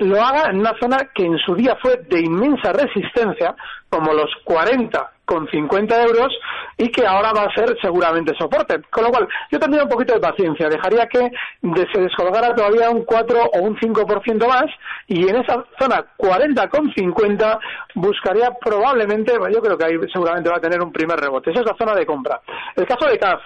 lo 0.00 0.20
haga 0.22 0.50
en 0.50 0.60
una 0.60 0.74
zona 0.80 1.10
que 1.14 1.24
en 1.24 1.38
su 1.38 1.54
día 1.54 1.76
fue 1.80 1.96
de 2.08 2.20
inmensa 2.20 2.72
resistencia, 2.72 3.54
como 3.88 4.12
los 4.12 4.30
40 4.44 5.12
con 5.24 5.48
50 5.48 6.02
euros 6.04 6.32
y 6.78 6.88
que 6.90 7.04
ahora 7.06 7.32
va 7.32 7.42
a 7.42 7.54
ser 7.54 7.76
seguramente 7.82 8.32
soporte. 8.38 8.80
Con 8.90 9.04
lo 9.04 9.10
cual, 9.10 9.28
yo 9.50 9.58
tendría 9.58 9.82
un 9.82 9.88
poquito 9.88 10.14
de 10.14 10.20
paciencia. 10.20 10.68
Dejaría 10.68 11.06
que 11.06 11.30
se 11.92 12.00
descolgara 12.00 12.54
todavía 12.54 12.90
un 12.90 13.04
4 13.04 13.50
o 13.54 13.58
un 13.60 13.76
5% 13.76 14.46
más 14.46 14.66
y 15.08 15.28
en 15.28 15.36
esa 15.36 15.64
zona 15.78 16.04
40 16.16 16.68
con 16.68 16.92
50 16.92 17.58
buscaría 17.94 18.50
probablemente, 18.60 19.32
yo 19.52 19.60
creo 19.60 19.76
que 19.76 19.84
ahí 19.84 19.94
seguramente 20.12 20.50
va 20.50 20.56
a 20.56 20.60
tener 20.60 20.80
un 20.80 20.92
primer 20.92 21.18
rebote. 21.18 21.50
Esa 21.50 21.60
es 21.60 21.66
la 21.66 21.76
zona 21.76 21.94
de 21.94 22.06
compra. 22.06 22.40
El 22.76 22.86
caso 22.86 23.06
de 23.06 23.18
CAF. 23.18 23.40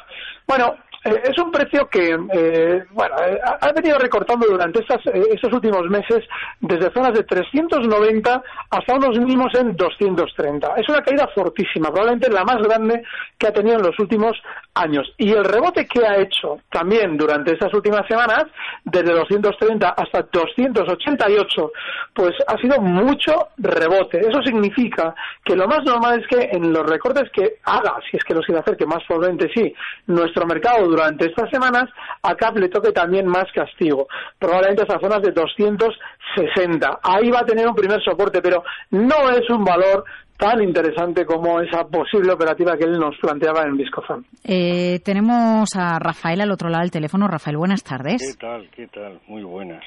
Bueno, 0.46 0.76
eh, 1.04 1.22
es 1.24 1.38
un 1.38 1.50
precio 1.50 1.88
que, 1.88 2.18
eh, 2.32 2.84
bueno, 2.90 3.14
eh, 3.26 3.40
ha 3.42 3.72
venido 3.72 3.98
recortando 3.98 4.46
durante 4.46 4.80
estas, 4.80 5.00
estos 5.06 5.52
últimos 5.52 5.88
meses 5.88 6.24
desde 6.60 6.92
zonas 6.92 7.14
de 7.14 7.24
390 7.24 8.42
hasta 8.70 8.94
unos 8.94 9.18
mínimos 9.18 9.54
en 9.54 9.74
230. 9.76 10.74
Es 10.76 10.88
una 10.88 11.02
caída 11.02 11.26
fortísima, 11.34 11.88
probablemente 11.88 12.30
la 12.30 12.44
más 12.44 12.58
grande 12.58 13.02
que 13.38 13.46
ha 13.46 13.52
tenido 13.52 13.76
en 13.76 13.82
los 13.82 13.98
últimos 13.98 14.36
años. 14.74 15.12
Y 15.18 15.32
el 15.32 15.44
rebote 15.44 15.86
que 15.86 16.06
ha 16.06 16.18
hecho 16.18 16.60
también 16.70 17.16
durante 17.16 17.52
estas 17.52 17.72
últimas 17.74 18.06
semanas, 18.06 18.44
desde 18.84 19.12
230 19.12 19.88
hasta 19.90 20.22
288, 20.32 21.72
pues 22.14 22.32
ha 22.46 22.56
sido 22.58 22.80
mucho 22.80 23.48
rebote. 23.58 24.20
Eso 24.20 24.42
significa 24.42 25.14
que 25.44 25.56
lo 25.56 25.66
más 25.66 25.82
normal 25.84 26.20
es 26.20 26.26
que 26.26 26.56
en 26.56 26.72
los 26.72 26.86
recortes 26.88 27.30
que 27.32 27.56
haga, 27.64 27.96
si 28.10 28.16
es 28.16 28.24
que 28.24 28.34
los 28.34 28.44
quiere 28.46 28.60
hacer, 28.60 28.76
que 28.76 28.86
más 28.86 29.02
probablemente 29.06 29.50
sí, 29.54 29.74
nuestro 30.06 30.46
mercado 30.46 30.86
durante 30.86 31.26
estas 31.26 31.50
semanas, 31.50 31.88
a 32.22 32.34
CAP 32.34 32.58
le 32.58 32.68
toque 32.68 32.92
también 32.92 33.26
más 33.26 33.46
castigo, 33.52 34.06
probablemente 34.38 34.82
hasta 34.82 35.00
zonas 35.00 35.22
de 35.22 35.32
260. 35.32 37.00
Ahí 37.02 37.30
va 37.30 37.40
a 37.40 37.46
tener 37.46 37.66
un 37.66 37.74
primer 37.74 38.02
soporte, 38.02 38.40
pero 38.40 38.62
no 38.90 39.30
es 39.30 39.48
un 39.50 39.64
valor 39.64 40.04
tan 40.40 40.62
interesante 40.62 41.26
como 41.26 41.60
esa 41.60 41.84
posible 41.84 42.32
operativa 42.32 42.76
que 42.76 42.84
él 42.84 42.98
nos 42.98 43.16
planteaba 43.18 43.62
en 43.62 43.76
Viscofan. 43.76 44.24
Eh, 44.42 44.98
tenemos 45.04 45.68
a 45.76 45.98
Rafael 45.98 46.40
al 46.40 46.50
otro 46.50 46.70
lado 46.70 46.82
del 46.82 46.90
teléfono. 46.90 47.28
Rafael, 47.28 47.58
buenas 47.58 47.84
tardes. 47.84 48.16
¿Qué 48.18 48.40
tal? 48.40 48.68
¿Qué 48.74 48.86
tal? 48.88 49.20
Muy 49.28 49.42
buenas. 49.42 49.84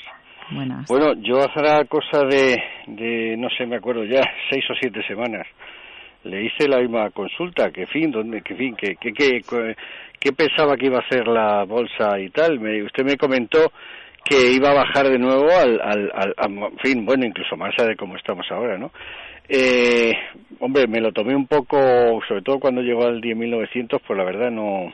Buenas. 0.52 0.86
Bueno, 0.88 1.14
yo 1.22 1.40
hará 1.42 1.84
cosa 1.86 2.20
de, 2.30 2.62
de, 2.88 3.36
no 3.38 3.50
sé, 3.58 3.66
me 3.66 3.78
acuerdo 3.78 4.04
ya, 4.04 4.22
seis 4.50 4.64
o 4.70 4.74
siete 4.80 5.02
semanas 5.08 5.48
le 6.24 6.46
hice 6.46 6.68
la 6.68 6.80
misma 6.80 7.10
consulta, 7.12 7.72
que 7.72 7.86
fin, 7.88 8.12
dónde, 8.12 8.42
que 8.42 8.56
fin, 8.56 8.76
que, 8.76 8.96
que, 8.96 9.12
que, 9.12 10.32
pensaba 10.32 10.78
que 10.78 10.86
iba 10.86 11.00
a 11.00 11.10
ser 11.10 11.28
la 11.28 11.66
bolsa 11.66 12.18
y 12.20 12.30
tal. 12.30 12.60
Me, 12.60 12.82
usted 12.84 13.04
me 13.04 13.18
comentó 13.18 13.72
que 14.24 14.52
iba 14.54 14.70
a 14.70 14.76
bajar 14.86 15.10
de 15.10 15.20
nuevo 15.20 15.50
al, 15.52 15.82
al, 15.82 16.12
al, 16.38 16.72
fin, 16.82 17.06
bueno, 17.06 17.26
incluso 17.26 17.58
más 17.58 17.76
de 17.76 17.96
cómo 17.98 18.16
estamos 18.16 18.46
ahora, 18.52 18.78
¿no? 18.78 18.92
Eh, 19.50 20.14
hombre, 20.60 20.88
me 20.88 21.02
lo 21.02 21.12
tomé 21.12 21.36
un 21.36 21.48
poco, 21.48 21.78
sobre 22.28 22.42
todo 22.42 22.60
cuando 22.60 22.82
llegó 22.82 23.06
al 23.06 23.22
10.900, 23.22 24.02
pues 24.06 24.18
la 24.18 24.24
verdad 24.24 24.52
no, 24.52 24.94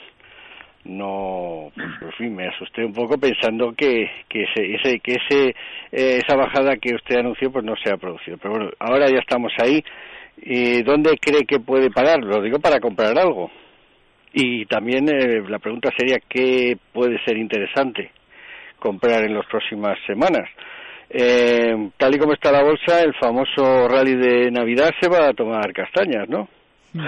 no, 0.85 1.71
pues, 1.75 1.87
en 2.01 2.11
fin, 2.13 2.35
me 2.35 2.47
asusté 2.47 2.83
un 2.83 2.93
poco 2.93 3.17
pensando 3.17 3.73
que, 3.73 4.09
que 4.27 4.43
ese, 4.43 4.75
ese 4.75 4.99
que 4.99 5.13
ese, 5.13 5.49
eh, 5.91 6.21
esa 6.25 6.35
bajada 6.35 6.77
que 6.77 6.95
usted 6.95 7.17
anunció, 7.17 7.51
pues 7.51 7.63
no 7.63 7.75
se 7.83 7.91
ha 7.91 7.97
producido. 7.97 8.37
Pero 8.37 8.55
bueno, 8.55 8.71
ahora 8.79 9.09
ya 9.09 9.19
estamos 9.19 9.51
ahí 9.61 9.83
¿Y 10.41 10.83
dónde 10.83 11.17
cree 11.19 11.45
que 11.45 11.59
puede 11.59 11.89
pagar? 11.89 12.19
Lo 12.23 12.41
digo 12.41 12.59
para 12.59 12.79
comprar 12.79 13.17
algo. 13.17 13.51
Y 14.33 14.65
también 14.65 15.09
eh, 15.09 15.41
la 15.47 15.59
pregunta 15.59 15.89
sería 15.97 16.17
qué 16.29 16.77
puede 16.93 17.21
ser 17.25 17.37
interesante 17.37 18.11
comprar 18.79 19.23
en 19.25 19.33
las 19.33 19.45
próximas 19.47 19.97
semanas. 20.05 20.47
Eh, 21.09 21.89
tal 21.97 22.15
y 22.15 22.19
como 22.19 22.33
está 22.33 22.51
la 22.51 22.63
bolsa, 22.63 23.01
el 23.01 23.13
famoso 23.15 23.87
rally 23.87 24.15
de 24.15 24.51
Navidad 24.51 24.91
se 24.99 25.09
va 25.09 25.29
a 25.29 25.33
tomar 25.33 25.73
castañas, 25.73 26.29
¿no? 26.29 26.47
No, 26.93 27.03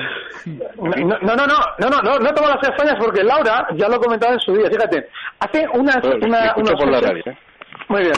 no, 0.77 1.17
no, 1.21 1.35
no, 1.35 1.45
no, 1.79 1.89
no, 1.89 2.01
no, 2.01 2.19
no 2.19 2.33
tomo 2.33 2.49
las 2.49 2.67
castañas 2.67 2.95
porque 2.99 3.23
Laura 3.23 3.67
ya 3.75 3.87
lo 3.87 3.99
comentaba 3.99 4.33
en 4.33 4.39
su 4.39 4.53
día. 4.53 4.69
Fíjate, 4.69 5.07
hace 5.39 5.65
unas, 5.73 5.97
una, 6.03 6.53
por 6.53 6.91
la 6.91 6.99
radio, 6.99 7.23
¿eh? 7.25 7.37
Muy 7.89 8.01
bien. 8.01 8.15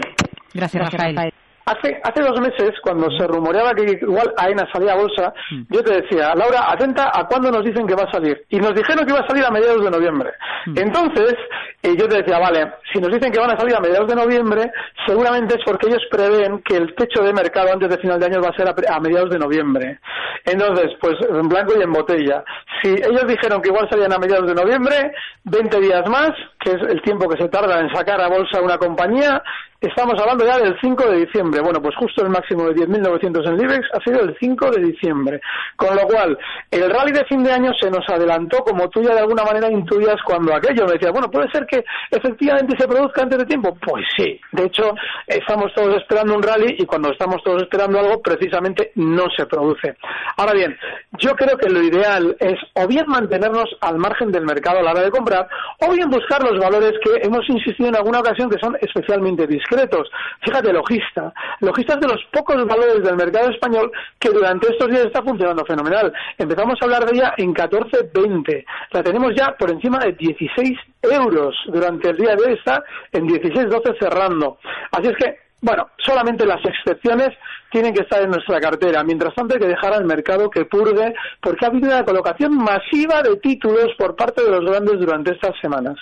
Gracias, 0.54 0.92
Rafael. 0.92 1.33
Hace, 1.66 2.02
hace 2.04 2.22
dos 2.22 2.40
meses, 2.42 2.72
cuando 2.82 3.10
se 3.12 3.26
rumoreaba 3.26 3.74
que 3.74 4.00
igual 4.02 4.34
AENA 4.38 4.68
salía 4.74 4.94
a 4.94 4.98
bolsa, 4.98 5.34
mm. 5.52 5.62
yo 5.70 5.82
te 5.82 6.02
decía, 6.02 6.36
Laura, 6.36 6.70
atenta 6.70 7.10
a 7.14 7.26
cuándo 7.26 7.52
nos 7.52 7.64
dicen 7.64 7.88
que 7.88 7.96
va 7.96 8.04
a 8.04 8.12
salir. 8.12 8.44
Y 8.50 8.58
nos 8.58 8.76
dijeron 8.76 9.06
que 9.06 9.14
iba 9.14 9.22
a 9.22 9.28
salir 9.28 9.46
a 9.46 9.52
mediados 9.52 9.84
de 9.84 9.90
noviembre. 9.90 10.32
Mm. 10.66 10.78
Entonces, 10.78 11.36
eh, 11.82 11.96
yo 11.98 12.08
te 12.08 12.18
decía, 12.18 12.38
vale, 12.40 12.74
si 12.92 13.00
nos 13.00 13.12
dicen 13.12 13.32
que 13.32 13.40
van 13.40 13.52
a 13.52 13.58
salir 13.58 13.76
a 13.76 13.80
mediados 13.80 14.10
de 14.10 14.16
noviembre, 14.16 14.72
seguramente 15.06 15.56
es 15.56 15.62
porque 15.66 15.88
ellos 15.88 16.04
prevén 16.10 16.62
que 16.64 16.78
el 16.78 16.96
techo 16.96 17.24
de 17.24 17.34
mercado 17.34 17.72
antes 17.74 17.90
de 17.90 17.98
final 17.98 18.20
de 18.20 18.26
año 18.26 18.42
va 18.42 18.50
a 18.50 18.58
ser 18.58 18.68
a, 18.68 19.00
mediados 19.00 19.30
de 19.30 19.40
noviembre. 19.40 20.00
Entonces, 20.46 20.92
pues 21.00 21.16
en 21.30 21.48
blanco 21.48 21.74
y 21.78 21.84
en 21.84 21.92
botella. 21.92 22.44
Si 22.82 22.90
ellos 22.90 23.28
dijeron 23.28 23.62
que 23.62 23.70
igual 23.70 23.88
salían 23.90 24.14
a 24.14 24.18
mediados 24.18 24.48
de 24.48 24.56
noviembre, 24.56 25.14
20 25.46 25.80
días 25.80 26.10
más, 26.10 26.32
que 26.64 26.72
es 26.72 26.82
el 26.90 27.02
tiempo 27.02 27.28
que 27.28 27.42
se 27.42 27.50
tarda 27.50 27.80
en 27.80 27.94
sacar 27.94 28.22
a 28.22 28.30
bolsa 28.30 28.62
una 28.62 28.78
compañía, 28.78 29.42
estamos 29.82 30.16
hablando 30.20 30.46
ya 30.46 30.58
del 30.58 30.76
5 30.80 31.10
de 31.10 31.26
diciembre. 31.26 31.62
Bueno, 31.62 31.82
pues 31.82 31.96
justo 31.96 32.24
el 32.24 32.30
máximo 32.30 32.64
de 32.70 32.76
10.900 32.76 33.48
en 33.50 33.60
IBEX 33.60 33.88
ha 33.94 34.00
sido 34.04 34.22
el 34.22 34.36
5 34.40 34.72
de 34.72 34.82
diciembre. 34.82 35.42
Con 35.76 35.96
lo 35.96 36.04
cual, 36.04 36.38
el 36.72 36.90
rally 36.90 37.12
de 37.12 37.26
fin 37.26 37.44
de 37.44 37.52
año 37.52 37.72
se 37.80 37.90
nos 37.90 38.08
adelantó, 38.08 38.60
como 38.64 38.90
tú 38.90 39.02
ya 39.02 39.14
de 39.14 39.20
alguna 39.20 39.44
manera 39.44 39.70
intuías 39.70 40.16
cuando 40.26 40.56
aquello. 40.56 40.86
Me 40.86 40.94
decía, 40.94 41.12
bueno, 41.12 41.30
puede 41.30 41.52
ser 41.52 41.66
que 41.66 41.84
efectivamente 42.10 42.76
se 42.78 42.88
produzca 42.88 43.24
antes 43.24 43.40
de 43.40 43.46
tiempo. 43.46 43.76
Pues 43.82 44.06
sí. 44.16 44.40
De 44.52 44.66
hecho, 44.66 44.94
estamos 45.28 45.74
todos 45.74 45.98
esperando 45.98 46.36
un 46.36 46.44
rally 46.44 46.76
y 46.80 46.86
cuando 46.86 47.12
estamos 47.12 47.44
todos 47.44 47.64
esperando 47.64 48.00
algo, 48.00 48.22
precisamente 48.22 48.92
no 48.96 49.26
se 49.36 49.46
produce. 49.46 49.96
Ahora 50.38 50.54
bien, 50.54 50.78
yo 51.20 51.36
creo 51.36 51.58
que 51.58 51.70
lo 51.70 51.82
ideal 51.82 52.36
es 52.40 52.56
o 52.76 52.88
bien 52.88 53.06
mantenernos 53.08 53.66
al 53.82 53.98
margen 53.98 54.32
del 54.32 54.46
mercado 54.46 54.80
a 54.80 54.84
la 54.84 54.92
hora 54.92 55.02
de 55.02 55.12
comprar, 55.12 55.48
o 55.80 55.92
bien 55.92 56.10
buscar 56.10 56.42
los 56.44 56.53
valores 56.60 56.94
que 57.04 57.26
hemos 57.26 57.48
insistido 57.50 57.90
en 57.90 57.96
alguna 57.96 58.20
ocasión 58.20 58.50
que 58.50 58.60
son 58.60 58.78
especialmente 58.82 59.48
discretos. 59.48 60.10
Fíjate, 60.42 60.74
Logista. 60.74 61.34
Logista 61.60 61.94
es 61.94 62.00
de 62.02 62.08
los 62.08 62.24
pocos 62.32 62.66
valores 62.66 63.04
del 63.04 63.16
mercado 63.16 63.50
español 63.50 63.92
que 64.20 64.30
durante 64.30 64.72
estos 64.72 64.90
días 64.90 65.06
está 65.06 65.22
funcionando 65.22 65.66
fenomenal. 65.66 66.14
Empezamos 66.38 66.76
a 66.82 66.86
hablar 66.86 67.06
de 67.06 67.16
ella 67.16 67.34
en 67.38 67.54
14.20. 67.54 68.66
La 68.92 69.04
tenemos 69.04 69.34
ya 69.36 69.56
por 69.58 69.72
encima 69.72 70.00
de 70.00 70.14
16 70.14 70.78
euros. 71.04 71.56
Durante 71.68 72.10
el 72.10 72.18
día 72.18 72.36
de 72.36 72.44
hoy 72.44 72.54
está 72.54 72.84
en 73.12 73.28
16.12 73.28 74.00
cerrando. 74.00 74.58
Así 74.92 75.08
es 75.08 75.18
que 75.18 75.44
bueno, 75.64 75.88
solamente 75.98 76.46
las 76.46 76.60
excepciones 76.66 77.30
tienen 77.72 77.94
que 77.94 78.04
estar 78.04 78.22
en 78.22 78.30
nuestra 78.30 78.60
cartera. 78.60 79.02
Mientras 79.04 79.34
tanto, 79.34 79.56
hay 79.56 79.62
que 79.62 79.68
dejar 79.68 79.94
al 79.94 80.04
mercado 80.04 80.50
que 80.50 80.66
purgue, 80.66 81.14
porque 81.42 81.66
ha 81.66 81.70
habido 81.70 81.88
una 81.88 82.04
colocación 82.04 82.58
masiva 82.58 83.22
de 83.24 83.38
títulos 83.38 83.88
por 83.98 84.14
parte 84.16 84.44
de 84.44 84.52
los 84.52 84.70
grandes 84.70 85.00
durante 85.00 85.34
estas 85.34 85.54
semanas. 85.62 85.96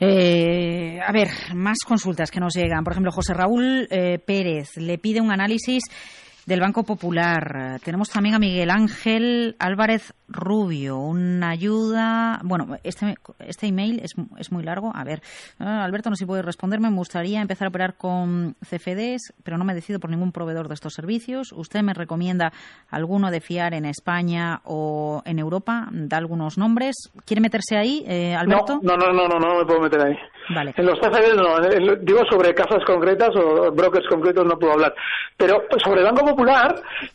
Eh, 0.00 0.98
a 1.06 1.12
ver, 1.12 1.28
más 1.54 1.78
consultas 1.86 2.30
que 2.30 2.40
nos 2.40 2.54
llegan. 2.54 2.82
Por 2.82 2.94
ejemplo, 2.94 3.12
José 3.12 3.34
Raúl 3.34 3.86
eh, 3.90 4.18
Pérez 4.18 4.78
le 4.78 4.96
pide 4.96 5.20
un 5.20 5.30
análisis 5.30 5.84
del 6.46 6.60
Banco 6.60 6.82
Popular. 6.84 7.80
Tenemos 7.84 8.10
también 8.10 8.34
a 8.34 8.38
Miguel 8.38 8.70
Ángel 8.70 9.56
Álvarez 9.58 10.14
Rubio, 10.28 10.98
una 10.98 11.50
ayuda. 11.50 12.40
Bueno, 12.42 12.76
este, 12.82 13.14
este 13.38 13.66
email 13.66 14.00
es, 14.02 14.12
es 14.38 14.52
muy 14.52 14.62
largo. 14.62 14.92
A 14.94 15.04
ver, 15.04 15.22
ah, 15.58 15.84
Alberto, 15.84 16.10
no 16.10 16.16
sé 16.16 16.20
si 16.20 16.26
puede 16.26 16.42
responderme. 16.42 16.90
Me 16.90 16.96
gustaría 16.96 17.40
empezar 17.40 17.66
a 17.66 17.68
operar 17.68 17.96
con 17.96 18.56
CFDs, 18.60 19.34
pero 19.42 19.58
no 19.58 19.64
me 19.64 19.74
decido 19.74 20.00
por 20.00 20.10
ningún 20.10 20.32
proveedor 20.32 20.68
de 20.68 20.74
estos 20.74 20.94
servicios. 20.94 21.52
¿Usted 21.52 21.82
me 21.82 21.94
recomienda 21.94 22.52
alguno 22.90 23.30
de 23.30 23.40
fiar 23.40 23.74
en 23.74 23.84
España 23.84 24.60
o 24.64 25.22
en 25.24 25.38
Europa? 25.38 25.88
Da 25.92 26.16
algunos 26.16 26.58
nombres. 26.58 26.96
¿Quiere 27.24 27.40
meterse 27.40 27.76
ahí, 27.76 28.04
eh, 28.06 28.34
Alberto? 28.34 28.80
No, 28.82 28.96
no, 28.96 29.12
no, 29.12 29.28
no, 29.28 29.38
no, 29.38 29.58
me 29.58 29.64
puedo 29.64 29.80
meter 29.80 30.00
ahí. 30.00 30.16
Vale. 30.48 30.74
En 30.76 30.86
los 30.86 30.98
CFDs 30.98 31.36
no. 31.36 31.96
digo 32.00 32.20
sobre 32.30 32.54
casas 32.54 32.84
concretas 32.84 33.30
o 33.36 33.72
brokers 33.72 34.06
concretos 34.08 34.44
no 34.44 34.58
puedo 34.58 34.74
hablar. 34.74 34.94
Pero 35.36 35.64
sobre 35.82 36.02
Banco 36.02 36.24
Popular 36.24 36.74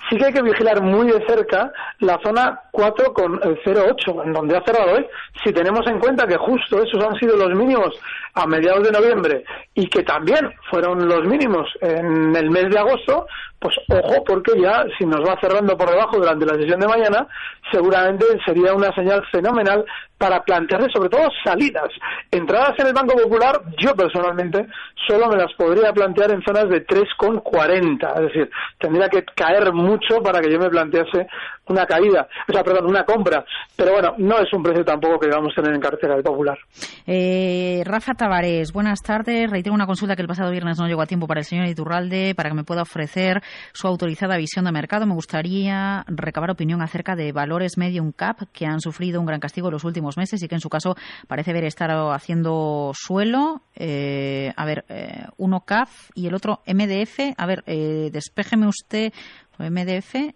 sí 0.09 0.17
que 0.17 0.25
hay 0.25 0.33
que 0.33 0.41
vigilar 0.41 0.81
muy 0.81 1.07
de 1.07 1.25
cerca 1.27 1.71
la 1.99 2.19
zona 2.23 2.59
4 2.71 3.13
con 3.13 3.33
el 3.43 3.61
0,8, 3.63 4.25
en 4.25 4.33
donde 4.33 4.57
ha 4.57 4.63
cerrado 4.63 4.93
hoy. 4.93 5.05
Si 5.43 5.53
tenemos 5.53 5.85
en 5.87 5.99
cuenta 5.99 6.27
que 6.27 6.37
justo 6.37 6.81
esos 6.81 7.03
han 7.03 7.15
sido 7.15 7.37
los 7.37 7.55
mínimos 7.57 7.99
a 8.33 8.45
mediados 8.45 8.83
de 8.83 8.91
noviembre 8.91 9.43
y 9.73 9.87
que 9.87 10.03
también 10.03 10.51
fueron 10.69 11.07
los 11.07 11.25
mínimos 11.25 11.67
en 11.81 12.35
el 12.35 12.49
mes 12.49 12.69
de 12.69 12.79
agosto, 12.79 13.25
pues 13.59 13.75
ojo, 13.89 14.23
porque 14.25 14.53
ya 14.61 14.85
si 14.97 15.05
nos 15.05 15.19
va 15.19 15.39
cerrando 15.41 15.77
por 15.77 15.89
debajo 15.89 16.17
durante 16.17 16.45
la 16.45 16.55
sesión 16.55 16.79
de 16.79 16.87
mañana, 16.87 17.27
seguramente 17.71 18.25
sería 18.45 18.73
una 18.73 18.93
señal 18.95 19.21
fenomenal 19.31 19.85
para 20.17 20.41
plantearse 20.43 20.89
sobre 20.93 21.09
todo 21.09 21.27
salidas. 21.43 21.89
Entradas 22.31 22.77
en 22.77 22.87
el 22.87 22.93
Banco 22.93 23.15
Popular, 23.17 23.61
yo 23.77 23.93
personalmente 23.95 24.67
solo 25.07 25.27
me 25.29 25.37
las 25.37 25.53
podría 25.53 25.91
plantear 25.93 26.31
en 26.31 26.41
zonas 26.43 26.69
de 26.69 26.85
3,40, 26.85 28.15
es 28.15 28.21
decir, 28.21 28.49
tendría 28.77 29.09
que 29.09 29.23
caer 29.23 29.73
mucho 29.73 30.21
para 30.21 30.41
que 30.41 30.51
yo 30.51 30.59
me 30.59 30.69
plantease 30.69 31.27
una 31.67 31.85
caída, 31.85 32.27
o 32.47 32.51
sea, 32.51 32.63
perdón, 32.63 32.87
una 32.87 33.03
compra. 33.03 33.45
Pero 33.75 33.93
bueno, 33.93 34.15
no 34.17 34.39
es 34.39 34.51
un 34.53 34.63
precio 34.63 34.83
tampoco 34.83 35.19
que 35.19 35.27
debamos 35.27 35.53
tener 35.55 35.73
en 35.73 35.79
cartera 35.79 36.15
del 36.15 36.23
Popular. 36.23 36.57
Eh, 37.05 37.81
Rafa 37.85 38.13
Tavares, 38.13 38.73
buenas 38.73 39.01
tardes. 39.01 39.49
Reitero 39.49 39.73
una 39.73 39.85
consulta 39.85 40.15
que 40.15 40.21
el 40.21 40.27
pasado 40.27 40.51
viernes 40.51 40.79
no 40.79 40.87
llegó 40.87 41.01
a 41.01 41.05
tiempo 41.05 41.27
para 41.27 41.41
el 41.41 41.45
señor 41.45 41.67
Iturralde 41.67 42.33
para 42.35 42.49
que 42.49 42.55
me 42.55 42.63
pueda 42.63 42.81
ofrecer 42.81 43.41
su 43.73 43.87
autorizada 43.87 44.37
visión 44.37 44.65
de 44.65 44.71
mercado. 44.71 45.05
Me 45.05 45.13
gustaría 45.13 46.03
recabar 46.07 46.51
opinión 46.51 46.81
acerca 46.81 47.15
de 47.15 47.31
valores 47.31 47.77
medium 47.77 48.11
cap 48.11 48.41
que 48.51 48.65
han 48.65 48.81
sufrido 48.81 49.19
un 49.19 49.25
gran 49.25 49.39
castigo 49.39 49.67
en 49.67 49.73
los 49.73 49.83
últimos 49.83 50.17
meses 50.17 50.41
y 50.41 50.47
que 50.47 50.55
en 50.55 50.61
su 50.61 50.69
caso 50.69 50.95
parece 51.27 51.51
haber 51.51 51.65
estado 51.65 52.11
haciendo 52.11 52.91
suelo. 52.95 53.61
Eh, 53.75 54.53
a 54.55 54.65
ver, 54.65 54.85
eh, 54.89 55.25
uno 55.37 55.61
CAF 55.61 56.09
y 56.15 56.27
el 56.27 56.35
otro 56.35 56.61
MDF. 56.65 57.33
A 57.37 57.45
ver, 57.45 57.63
eh, 57.65 58.09
despéjeme 58.11 58.67
usted 58.67 59.13
MDF. 59.57 60.33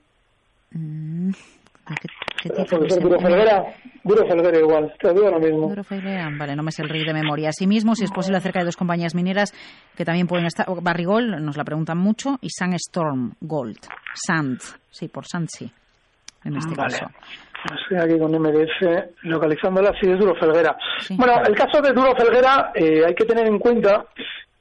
Mm, 0.72 1.32
¿Qué, 2.42 2.50
Duro 3.00 3.20
Felguera, 3.20 3.64
Duro 4.04 4.28
Felguera 4.28 4.60
igual, 4.60 4.94
te 5.00 5.14
digo 5.14 5.30
lo 5.30 5.40
mismo. 5.40 5.70
Duro 5.70 5.84
Felguera, 5.84 6.30
vale, 6.38 6.56
no 6.56 6.64
me 6.64 6.72
sé 6.72 6.82
el 6.82 6.90
rey 6.90 7.06
de 7.06 7.14
memoria. 7.14 7.50
Asimismo, 7.50 7.96
si 7.96 8.04
es 8.04 8.12
posible, 8.12 8.38
acerca 8.38 8.60
de 8.60 8.66
dos 8.66 8.76
compañías 8.76 9.16
mineras 9.16 9.54
que 9.96 10.04
también 10.04 10.28
pueden 10.28 10.46
estar, 10.46 10.66
Barrigol, 10.82 11.44
nos 11.44 11.56
la 11.56 11.64
preguntan 11.64 11.98
mucho, 11.98 12.38
y 12.42 12.50
Sandstorm 12.50 13.34
Gold, 13.40 13.80
Sand, 14.14 14.60
sí, 14.90 15.08
por 15.08 15.26
Sand 15.26 15.48
sí, 15.50 15.72
en 16.44 16.58
este 16.58 16.76
vale. 16.76 16.94
caso. 16.94 17.06
Estoy 17.82 17.98
aquí 17.98 18.20
con 18.20 18.32
MDF 18.32 19.24
localizándola, 19.24 19.94
sí, 20.02 20.10
es 20.10 20.20
Duro 20.20 20.36
Felguera. 20.36 20.76
bueno, 21.12 21.42
el 21.48 21.56
caso 21.56 21.82
de 21.82 21.94
Duro 21.94 22.14
Felguera 22.18 22.72
eh, 22.76 23.04
hay 23.08 23.16
que 23.16 23.24
tener 23.26 23.48
en 23.48 23.58
cuenta 23.58 24.06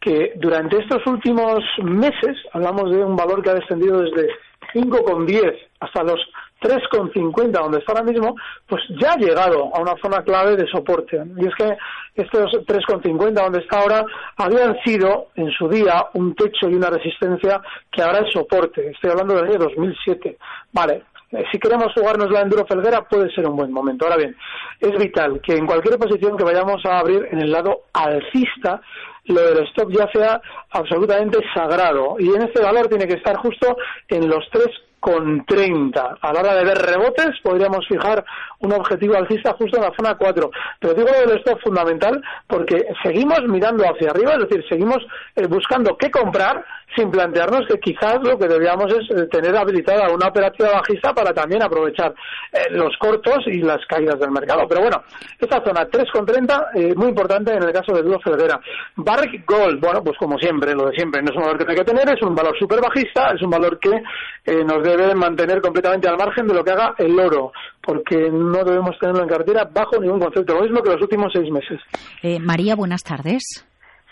que 0.00 0.32
durante 0.36 0.78
estos 0.78 1.04
últimos 1.06 1.58
meses 1.82 2.36
hablamos 2.52 2.90
de 2.90 3.04
un 3.04 3.16
valor 3.16 3.42
que 3.42 3.50
ha 3.50 3.54
descendido 3.54 4.02
desde 4.02 4.28
5,10 4.74 5.52
hasta 5.80 6.02
los 6.02 6.20
3,50 6.62 7.50
donde 7.50 7.78
está 7.78 7.92
ahora 7.92 8.04
mismo, 8.04 8.36
pues 8.66 8.82
ya 9.00 9.12
ha 9.12 9.16
llegado 9.16 9.74
a 9.74 9.80
una 9.80 9.94
zona 10.00 10.22
clave 10.22 10.56
de 10.56 10.66
soporte. 10.68 11.20
Y 11.36 11.46
es 11.46 11.54
que 11.56 11.76
estos 12.14 12.52
3,50 12.66 13.32
donde 13.32 13.60
está 13.60 13.80
ahora 13.80 14.04
habían 14.36 14.76
sido 14.84 15.28
en 15.34 15.50
su 15.50 15.68
día 15.68 16.06
un 16.14 16.34
techo 16.34 16.68
y 16.70 16.74
una 16.74 16.90
resistencia 16.90 17.60
que 17.90 18.02
ahora 18.02 18.20
es 18.20 18.32
soporte. 18.32 18.90
Estoy 18.90 19.10
hablando 19.10 19.34
del 19.34 19.44
año 19.44 19.58
2007. 19.58 20.38
Vale, 20.72 21.02
eh, 21.32 21.44
si 21.50 21.58
queremos 21.58 21.92
jugarnos 21.94 22.30
la 22.30 22.42
enduro 22.42 22.66
felguera 22.66 23.02
puede 23.02 23.32
ser 23.34 23.46
un 23.48 23.56
buen 23.56 23.72
momento. 23.72 24.04
Ahora 24.04 24.18
bien, 24.18 24.36
es 24.80 24.92
vital 24.98 25.40
que 25.40 25.54
en 25.54 25.66
cualquier 25.66 25.98
posición 25.98 26.36
que 26.36 26.44
vayamos 26.44 26.84
a 26.84 26.98
abrir 26.98 27.26
en 27.30 27.40
el 27.40 27.50
lado 27.50 27.84
alcista, 27.92 28.80
lo 29.24 29.40
del 29.40 29.66
stop 29.68 29.90
ya 29.90 30.08
sea 30.12 30.40
absolutamente 30.70 31.38
sagrado. 31.54 32.16
Y 32.18 32.28
en 32.28 32.42
este 32.42 32.62
valor 32.62 32.88
tiene 32.88 33.06
que 33.06 33.14
estar 33.14 33.36
justo 33.36 33.76
en 34.08 34.28
los 34.28 34.44
tres 34.50 34.68
con 35.02 35.44
30. 35.46 36.18
A 36.20 36.32
la 36.32 36.40
hora 36.40 36.54
de 36.54 36.64
ver 36.64 36.78
rebotes 36.78 37.32
podríamos 37.42 37.84
fijar 37.88 38.24
un 38.60 38.72
objetivo 38.72 39.16
alcista 39.16 39.52
justo 39.54 39.76
en 39.76 39.82
la 39.82 39.92
zona 39.96 40.14
4. 40.14 40.50
Pero 40.78 40.94
digo 40.94 41.08
lo 41.08 41.28
del 41.28 41.38
stop 41.40 41.60
fundamental 41.60 42.22
porque 42.46 42.86
seguimos 43.02 43.40
mirando 43.48 43.82
hacia 43.82 44.10
arriba, 44.10 44.34
es 44.34 44.48
decir, 44.48 44.64
seguimos 44.68 44.98
eh, 45.34 45.48
buscando 45.48 45.96
qué 45.98 46.08
comprar 46.08 46.64
sin 46.96 47.10
plantearnos 47.10 47.66
que 47.68 47.78
quizás 47.78 48.18
lo 48.22 48.38
que 48.38 48.48
debíamos 48.48 48.86
es 48.92 49.10
eh, 49.10 49.26
tener 49.30 49.56
habilitada 49.56 50.12
una 50.12 50.28
operativa 50.28 50.70
bajista 50.72 51.12
para 51.12 51.32
también 51.32 51.62
aprovechar 51.62 52.14
eh, 52.52 52.70
los 52.70 52.96
cortos 52.98 53.38
y 53.46 53.60
las 53.60 53.84
caídas 53.86 54.18
del 54.18 54.30
mercado. 54.30 54.66
Pero 54.68 54.82
bueno, 54.82 55.02
esta 55.38 55.62
zona 55.64 55.86
3,30, 55.88 56.66
eh, 56.74 56.94
muy 56.96 57.08
importante 57.08 57.52
en 57.52 57.62
el 57.62 57.72
caso 57.72 57.92
de 57.94 58.02
Duro 58.02 58.20
Felguera. 58.20 58.60
Barrick 58.96 59.46
Gold, 59.46 59.80
bueno, 59.80 60.02
pues 60.02 60.16
como 60.18 60.38
siempre, 60.38 60.74
lo 60.74 60.86
de 60.86 60.96
siempre, 60.96 61.22
no 61.22 61.30
es 61.30 61.36
un 61.36 61.42
valor 61.42 61.58
que 61.58 61.70
hay 61.70 61.78
que 61.78 61.84
tener, 61.84 62.08
es 62.08 62.22
un 62.22 62.34
valor 62.34 62.56
súper 62.58 62.80
bajista, 62.80 63.32
es 63.34 63.42
un 63.42 63.50
valor 63.50 63.78
que 63.78 63.90
eh, 63.90 64.64
nos 64.64 64.82
debe 64.82 65.14
mantener 65.14 65.60
completamente 65.60 66.08
al 66.08 66.16
margen 66.16 66.46
de 66.46 66.54
lo 66.54 66.64
que 66.64 66.72
haga 66.72 66.94
el 66.98 67.18
oro, 67.18 67.52
porque 67.82 68.30
no 68.30 68.64
debemos 68.64 68.98
tenerlo 68.98 69.22
en 69.22 69.28
cartera 69.28 69.68
bajo 69.72 70.00
ningún 70.00 70.20
concepto, 70.20 70.54
lo 70.54 70.62
mismo 70.62 70.82
que 70.82 70.90
los 70.90 71.02
últimos 71.02 71.32
seis 71.32 71.50
meses. 71.50 71.80
Eh, 72.22 72.38
María, 72.38 72.74
buenas 72.74 73.02
tardes. 73.02 73.42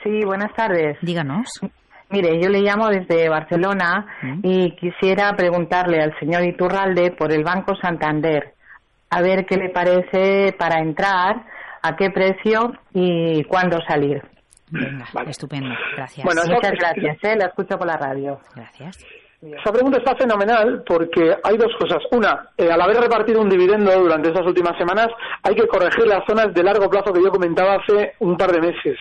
Sí, 0.03 0.25
buenas 0.25 0.55
tardes. 0.55 0.97
Díganos. 1.03 1.49
Mire, 2.11 2.41
yo 2.43 2.49
le 2.49 2.61
llamo 2.61 2.89
desde 2.89 3.29
Barcelona 3.29 4.07
Mm. 4.23 4.41
y 4.43 4.71
quisiera 4.77 5.33
preguntarle 5.37 6.03
al 6.03 6.19
señor 6.19 6.43
Iturralde 6.45 7.13
por 7.13 7.33
el 7.33 7.45
Banco 7.45 7.75
Santander, 7.77 8.55
a 9.11 9.23
ver 9.23 9.47
qué 9.47 9.57
le 9.57 9.71
parece 9.71 10.53
para 10.59 10.81
entrar, 10.81 11.45
a 11.83 11.97
qué 11.97 12.11
precio 12.11 12.73
y 12.93 13.45
cuándo 13.45 13.79
salir. 13.87 14.23
Venga, 14.71 15.05
estupendo. 15.29 15.75
Gracias. 15.97 16.25
Bueno, 16.25 16.43
Muchas 16.47 16.73
gracias, 16.73 17.17
¿eh? 17.23 17.37
la 17.37 17.47
escucho 17.47 17.77
por 17.79 17.87
la 17.87 17.97
radio. 17.97 18.39
Gracias. 18.55 19.05
Esa 19.43 19.73
pregunta 19.73 19.97
está 19.97 20.15
fenomenal 20.17 20.83
porque 20.87 21.35
hay 21.43 21.57
dos 21.57 21.73
cosas. 21.81 21.99
Una, 22.13 22.51
eh, 22.59 22.71
al 22.71 22.79
haber 22.83 22.99
repartido 22.99 23.41
un 23.41 23.49
dividendo 23.49 23.91
durante 23.99 24.29
estas 24.29 24.47
últimas 24.47 24.77
semanas, 24.77 25.09
hay 25.43 25.55
que 25.55 25.67
corregir 25.67 26.07
las 26.07 26.23
zonas 26.29 26.53
de 26.53 26.63
largo 26.63 26.91
plazo 26.91 27.11
que 27.11 27.23
yo 27.23 27.31
comentaba 27.31 27.77
hace 27.77 28.13
un 28.19 28.37
par 28.37 28.53
de 28.53 28.61
meses. 28.61 28.99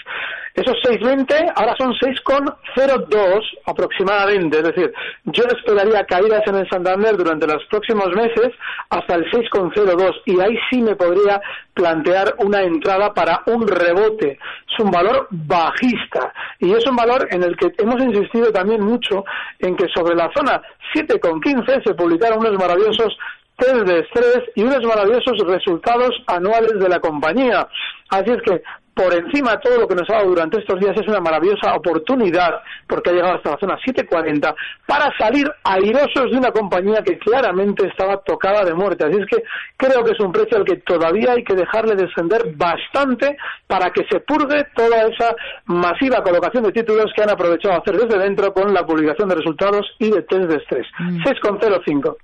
Esos 0.54 0.76
6,20 0.84 1.54
ahora 1.56 1.76
son 1.78 1.94
6,02 1.94 3.42
aproximadamente. 3.66 4.60
Es 4.60 4.64
decir, 4.64 4.94
yo 5.26 5.44
esperaría 5.46 6.06
caídas 6.06 6.42
en 6.48 6.56
el 6.56 6.70
Santander 6.70 7.16
durante 7.18 7.48
los 7.48 7.64
próximos 7.66 8.10
meses 8.16 8.52
hasta 8.90 9.16
el 9.16 9.30
6,02 9.32 10.22
y 10.26 10.40
ahí 10.40 10.58
sí 10.70 10.82
me 10.82 10.96
podría 10.96 11.42
plantear 11.74 12.36
una 12.40 12.62
entrada 12.62 13.14
para 13.14 13.42
un 13.46 13.68
rebote. 13.68 14.40
Es 14.68 14.80
un 14.84 14.92
valor 14.92 15.28
bajista 15.30 16.34
y 16.60 16.74
es 16.74 16.86
un 16.88 16.96
valor 16.96 17.28
en 17.32 17.44
el 17.44 17.56
que 17.56 17.72
hemos 17.78 18.02
insistido 18.02 18.52
también 18.52 18.82
mucho 18.82 19.24
en 19.60 19.76
que 19.76 19.88
sobre 19.94 20.16
la 20.16 20.30
zona 20.36 20.62
7,15 20.94 21.84
se 21.84 21.94
publicaron 21.94 22.40
unos 22.40 22.58
maravillosos 22.60 23.16
test 23.60 23.86
de 23.86 24.00
estrés 24.00 24.44
y 24.56 24.64
unos 24.64 24.84
maravillosos 24.84 25.38
resultados 25.46 26.12
anuales 26.28 26.80
de 26.80 26.90
la 26.90 27.00
compañía. 27.00 27.68
Así 28.10 28.32
es 28.32 28.42
que 28.42 28.64
por 29.00 29.14
encima 29.14 29.52
de 29.52 29.60
todo 29.60 29.80
lo 29.80 29.88
que 29.88 29.96
nos 29.96 30.10
ha 30.10 30.16
dado 30.16 30.28
durante 30.28 30.60
estos 30.60 30.78
días 30.78 30.92
es 31.00 31.08
una 31.08 31.22
maravillosa 31.22 31.74
oportunidad, 31.74 32.60
porque 32.86 33.12
ha 33.12 33.14
llegado 33.14 33.36
hasta 33.36 33.52
la 33.52 33.58
zona 33.58 33.78
740, 33.78 34.54
para 34.86 35.10
salir 35.18 35.50
airosos 35.64 36.30
de 36.30 36.38
una 36.38 36.52
compañía 36.52 37.02
que 37.02 37.18
claramente 37.18 37.88
estaba 37.88 38.18
tocada 38.18 38.66
de 38.66 38.74
muerte. 38.74 39.06
Así 39.06 39.16
es 39.16 39.26
que 39.26 39.42
creo 39.78 40.04
que 40.04 40.12
es 40.12 40.20
un 40.20 40.34
precio 40.34 40.58
al 40.58 40.66
que 40.66 40.76
todavía 40.84 41.32
hay 41.32 41.46
que 41.46 41.56
dejarle 41.56 41.96
descender 41.96 42.54
bastante 42.58 43.38
para 43.68 43.90
que 43.92 44.04
se 44.12 44.20
purgue 44.20 44.66
toda 44.76 45.08
esa 45.08 45.34
masiva 45.68 46.22
colocación 46.22 46.64
de 46.64 46.74
títulos 46.74 47.06
que 47.16 47.24
han 47.24 47.30
aprovechado 47.30 47.76
a 47.76 47.78
hacer 47.78 47.96
desde 47.96 48.20
dentro 48.20 48.52
con 48.52 48.74
la 48.74 48.86
publicación 48.86 49.30
de 49.30 49.36
resultados 49.36 49.88
y 50.00 50.12
de 50.12 50.24
test 50.24 50.44
de 50.44 50.58
estrés. 50.58 50.88
6,05. 51.24 52.18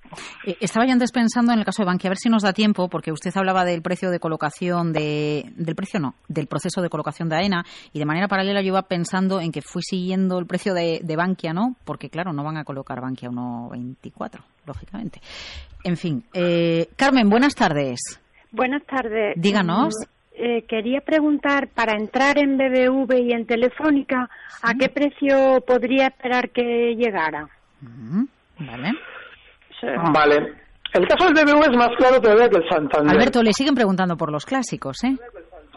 Mm. 0.44 0.50
Eh, 0.50 0.58
estaba 0.60 0.86
yo 0.86 0.92
antes 0.92 1.14
pensando 1.14 1.54
en 1.54 1.60
el 1.60 1.66
caso 1.66 1.84
de 1.84 1.88
Bankia, 1.88 2.10
a 2.10 2.12
ver 2.12 2.18
si 2.18 2.28
nos 2.28 2.44
da 2.44 2.52
tiempo, 2.52 2.90
porque 2.90 3.14
usted 3.14 3.32
hablaba 3.34 3.64
del 3.64 3.82
precio 3.82 4.12
de 4.12 4.20
colocación 4.20 4.92
de, 4.92 5.54
del 5.56 5.76
precio 5.76 6.02
no, 6.02 6.16
del 6.28 6.48
proceso 6.48 6.65
de 6.82 6.90
colocación 6.90 7.30
de 7.30 7.36
AENA 7.36 7.66
y 7.94 8.00
de 8.00 8.06
manera 8.06 8.28
paralela 8.28 8.62
yo 8.62 8.68
iba 8.68 8.82
pensando 8.84 9.40
en 9.40 9.52
que 9.52 9.62
fui 9.62 9.82
siguiendo 9.82 10.40
el 10.40 10.46
precio 10.46 10.74
de, 10.74 11.16
Bankia, 11.16 11.54
¿no? 11.54 11.76
Porque 11.86 12.10
claro, 12.10 12.34
no 12.34 12.44
van 12.44 12.58
a 12.58 12.64
colocar 12.64 13.02
Bankia 13.02 13.30
1.24, 13.30 14.42
lógicamente. 14.66 15.22
En 15.84 15.98
fin, 15.98 16.24
eh, 16.34 16.88
Carmen, 16.96 17.30
buenas 17.30 17.56
tardes. 17.56 18.00
Buenas 18.52 18.84
tardes. 18.86 19.34
Díganos. 19.38 19.94
Mm, 20.00 20.16
eh, 20.38 20.66
quería 20.68 21.02
preguntar, 21.02 21.70
para 21.70 21.98
entrar 21.98 22.38
en 22.38 22.58
BBV 22.58 23.20
y 23.20 23.32
en 23.32 23.46
Telefónica, 23.46 24.30
¿a 24.62 24.74
qué 24.74 24.90
precio 24.90 25.62
podría 25.66 26.08
esperar 26.08 26.50
que 26.50 26.96
llegara? 26.96 27.48
vale. 28.60 28.92
Vale. 30.14 30.66
El 30.96 31.08
caso 31.08 31.26
del 31.26 31.34
BBV 31.34 31.72
es 31.72 31.78
más 31.78 31.90
claro 31.98 32.22
todavía 32.22 32.50
que 32.50 32.58
el 32.58 32.70
Santander. 32.70 33.14
Alberto, 33.14 33.44
le 33.44 33.52
siguen 33.52 33.76
preguntando 33.76 34.16
por 34.16 34.32
los 34.32 34.46
clásicos, 34.46 35.04
¿eh? 35.04 35.18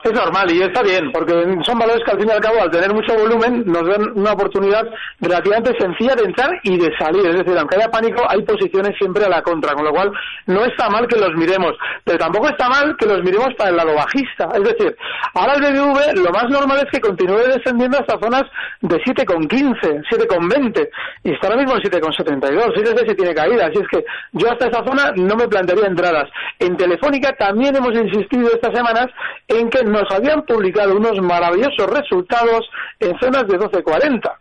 Es 0.05 0.13
normal 0.13 0.51
y 0.51 0.63
está 0.63 0.83
bien, 0.83 1.11
porque 1.13 1.33
son 1.65 1.79
valores 1.79 2.03
que 2.05 2.13
al 2.13 2.19
fin 2.19 2.29
y 2.29 2.33
al 2.33 2.41
cabo, 2.41 2.63
al 2.63 2.71
tener 2.71 2.93
mucho 2.95 3.15
volumen, 3.15 3.65
nos 3.67 3.87
dan 3.87 4.13
una 4.15 4.33
oportunidad 4.33 4.87
relativamente 5.21 5.75
sencilla 5.79 6.15
de 6.15 6.25
entrar 6.25 6.51
y 6.63 6.79
de 6.79 6.91
salir. 6.99 7.27
Es 7.27 7.39
decir, 7.39 7.59
aunque 7.59 7.77
haya 7.77 7.91
pánico, 7.91 8.23
hay 8.29 8.43
posiciones 8.43 8.97
siempre 8.99 9.25
a 9.25 9.29
la 9.29 9.43
contra, 9.43 9.75
con 9.75 9.85
lo 9.85 9.91
cual 9.91 10.13
no 10.47 10.65
está 10.65 10.89
mal 10.89 11.07
que 11.09 11.19
los 11.19 11.35
miremos, 11.35 11.73
pero 12.05 12.19
tampoco 12.19 12.49
está 12.49 12.69
mal 12.69 12.97
que 12.97 13.07
los 13.07 13.23
miremos 13.23 13.49
para 13.57 13.71
el 13.71 13.77
lado 13.77 13.95
bajista. 13.95 14.49
Es 14.55 14.63
decir, 14.63 14.97
ahora 15.35 15.55
el 15.55 15.63
BBV 15.63 16.25
lo 16.25 16.31
más 16.31 16.49
normal 16.49 16.79
es 16.79 16.91
que 16.93 17.01
continúe 17.01 17.39
descendiendo 17.55 17.99
hasta 17.99 18.19
zonas 18.19 18.45
de 18.81 18.97
7,15, 18.97 20.05
7,20 20.11 20.89
y 21.25 21.33
está 21.33 21.49
ahora 21.49 21.61
mismo 21.61 21.77
en 21.77 21.83
7,72. 21.83 22.75
Fíjese 22.75 23.09
si 23.09 23.15
tiene 23.17 23.35
caída. 23.35 23.67
Así 23.67 23.79
es 23.81 23.89
que 23.89 24.05
yo 24.33 24.51
hasta 24.51 24.69
esa 24.69 24.85
zona 24.85 25.13
no 25.17 25.35
me 25.35 25.49
plantearía 25.49 25.87
entradas. 25.87 26.31
En 26.59 26.77
Telefónica 26.77 27.33
también 27.37 27.75
hemos 27.77 27.95
insistido 27.95 28.49
estas 28.53 28.75
semanas 28.75 29.09
en 29.49 29.69
que 29.71 29.83
nos 29.89 30.11
habían 30.11 30.43
publicado 30.43 30.97
unos 30.97 31.21
maravillosos 31.21 31.87
resultados 31.91 32.69
en 33.01 33.19
zonas 33.19 33.47
de 33.49 33.59
12.40. 33.59 34.33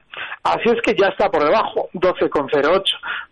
Así 0.44 0.70
es 0.70 0.82
que 0.82 0.96
ya 0.96 1.08
está 1.08 1.30
por 1.30 1.44
debajo, 1.44 1.90
12,08. 1.94 2.84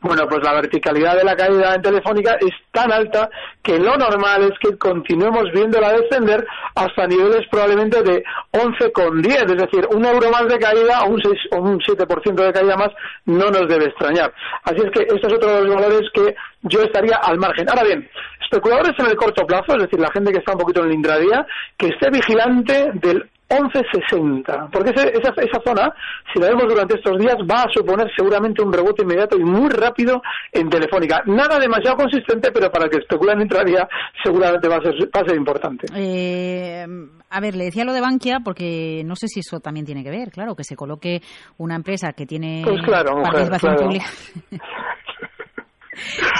Bueno, 0.01 0.27
pues 0.27 0.43
la 0.43 0.53
verticalidad 0.53 1.17
de 1.17 1.23
la 1.23 1.35
caída 1.35 1.75
en 1.75 1.81
Telefónica 1.81 2.37
es 2.39 2.53
tan 2.71 2.91
alta 2.91 3.29
que 3.63 3.79
lo 3.79 3.97
normal 3.97 4.43
es 4.43 4.59
que 4.59 4.77
continuemos 4.77 5.51
viéndola 5.53 5.93
descender 5.93 6.45
hasta 6.75 7.07
niveles 7.07 7.47
probablemente 7.49 8.01
de 8.03 8.23
11,10, 8.51 9.51
es 9.51 9.57
decir, 9.57 9.87
un 9.91 10.05
euro 10.05 10.29
más 10.29 10.47
de 10.47 10.59
caída 10.59 11.03
o 11.03 11.09
un, 11.09 11.21
6, 11.21 11.33
o 11.51 11.57
un 11.57 11.79
7% 11.79 12.33
de 12.33 12.53
caída 12.53 12.75
más 12.75 12.89
no 13.25 13.49
nos 13.49 13.67
debe 13.67 13.85
extrañar. 13.85 14.33
Así 14.63 14.77
es 14.77 14.91
que 14.91 15.03
este 15.03 15.27
es 15.27 15.33
otro 15.33 15.49
de 15.49 15.63
los 15.65 15.75
valores 15.75 16.09
que 16.13 16.35
yo 16.63 16.81
estaría 16.81 17.17
al 17.17 17.37
margen. 17.37 17.69
Ahora 17.69 17.83
bien, 17.83 18.09
especuladores 18.41 18.93
en 18.97 19.07
el 19.07 19.15
corto 19.15 19.45
plazo, 19.45 19.75
es 19.75 19.83
decir, 19.83 19.99
la 19.99 20.11
gente 20.11 20.31
que 20.31 20.39
está 20.39 20.53
un 20.53 20.59
poquito 20.59 20.81
en 20.81 20.87
el 20.87 20.93
intradía, 20.93 21.45
que 21.77 21.87
esté 21.87 22.09
vigilante 22.09 22.91
del 22.93 23.29
11.60, 23.57 24.69
porque 24.71 24.91
esa, 24.91 25.03
esa 25.09 25.61
zona, 25.65 25.93
si 26.33 26.39
la 26.39 26.49
vemos 26.49 26.65
durante 26.67 26.97
estos 26.97 27.17
días, 27.19 27.35
va 27.49 27.63
a 27.63 27.69
suponer 27.73 28.07
seguramente 28.15 28.61
un 28.61 28.71
rebote 28.71 29.03
inmediato 29.03 29.37
y 29.37 29.43
muy 29.43 29.69
rápido 29.69 30.21
en 30.51 30.69
Telefónica. 30.69 31.21
Nada 31.25 31.59
demasiado 31.59 31.97
consistente, 31.97 32.51
pero 32.51 32.69
para 32.69 32.85
el 32.85 32.91
que 32.91 32.99
especula 32.99 33.33
en 33.33 33.41
intradía 33.41 33.87
seguramente 34.23 34.67
va 34.67 34.77
a 34.77 34.81
ser, 34.81 34.93
va 35.15 35.21
a 35.21 35.27
ser 35.27 35.37
importante. 35.37 35.87
Eh, 35.95 36.85
a 37.29 37.39
ver, 37.39 37.55
le 37.55 37.65
decía 37.65 37.85
lo 37.85 37.93
de 37.93 38.01
Bankia 38.01 38.39
porque 38.43 39.03
no 39.05 39.15
sé 39.15 39.27
si 39.27 39.39
eso 39.39 39.59
también 39.59 39.85
tiene 39.85 40.03
que 40.03 40.09
ver, 40.09 40.31
claro, 40.31 40.55
que 40.55 40.63
se 40.63 40.75
coloque 40.75 41.21
una 41.57 41.75
empresa 41.75 42.13
que 42.13 42.25
tiene 42.25 42.61
pues 42.63 42.81
claro, 42.83 43.21
participación 43.21 43.75
pública. 43.75 44.05